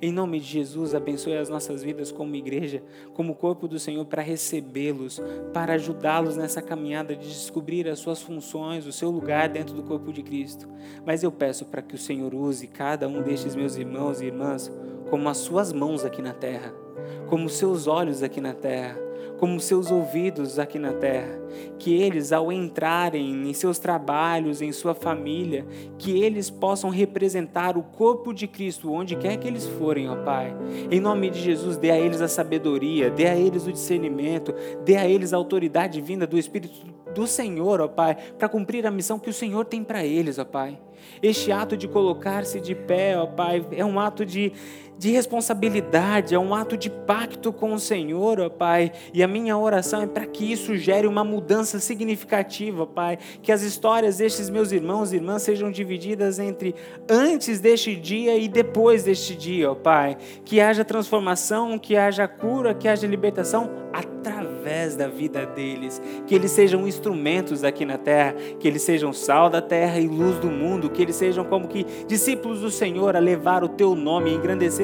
[0.00, 2.82] Em nome de Jesus, abençoe as nossas vidas como igreja,
[3.12, 5.20] como corpo do Senhor, para recebê-los,
[5.52, 10.12] para ajudá-los nessa caminhada de descobrir as suas funções, o seu lugar dentro do corpo
[10.12, 10.68] de Cristo.
[11.04, 14.70] Mas eu peço para que o Senhor use cada um destes meus irmãos e irmãs
[15.10, 16.84] como as suas mãos aqui na terra
[17.28, 18.96] como seus olhos aqui na terra,
[19.38, 21.38] como seus ouvidos aqui na terra,
[21.78, 25.66] que eles, ao entrarem em seus trabalhos, em sua família,
[25.98, 30.54] que eles possam representar o corpo de Cristo onde quer que eles forem, ó Pai.
[30.90, 34.54] Em nome de Jesus, dê a eles a sabedoria, dê a eles o discernimento,
[34.84, 38.90] dê a eles a autoridade vinda do Espírito do Senhor, ó Pai, para cumprir a
[38.90, 40.78] missão que o Senhor tem para eles, ó Pai.
[41.22, 44.52] Este ato de colocar-se de pé, ó Pai, é um ato de
[44.98, 48.92] de responsabilidade, é um ato de pacto com o Senhor, ó Pai.
[49.12, 53.18] E a minha oração é para que isso gere uma mudança significativa, Pai.
[53.42, 56.74] Que as histórias destes meus irmãos e irmãs sejam divididas entre
[57.08, 60.16] antes deste dia e depois deste dia, ó Pai.
[60.44, 66.00] Que haja transformação, que haja cura, que haja libertação através da vida deles.
[66.26, 70.38] Que eles sejam instrumentos aqui na terra, que eles sejam sal da terra e luz
[70.38, 74.30] do mundo, que eles sejam como que discípulos do Senhor a levar o teu nome,
[74.30, 74.34] a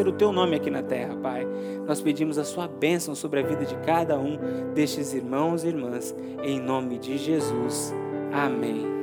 [0.00, 1.46] engrandecer o teu nome aqui na terra, Pai.
[1.86, 4.38] Nós pedimos a sua bênção sobre a vida de cada um
[4.74, 7.94] destes irmãos e irmãs, em nome de Jesus.
[8.32, 8.99] Amém.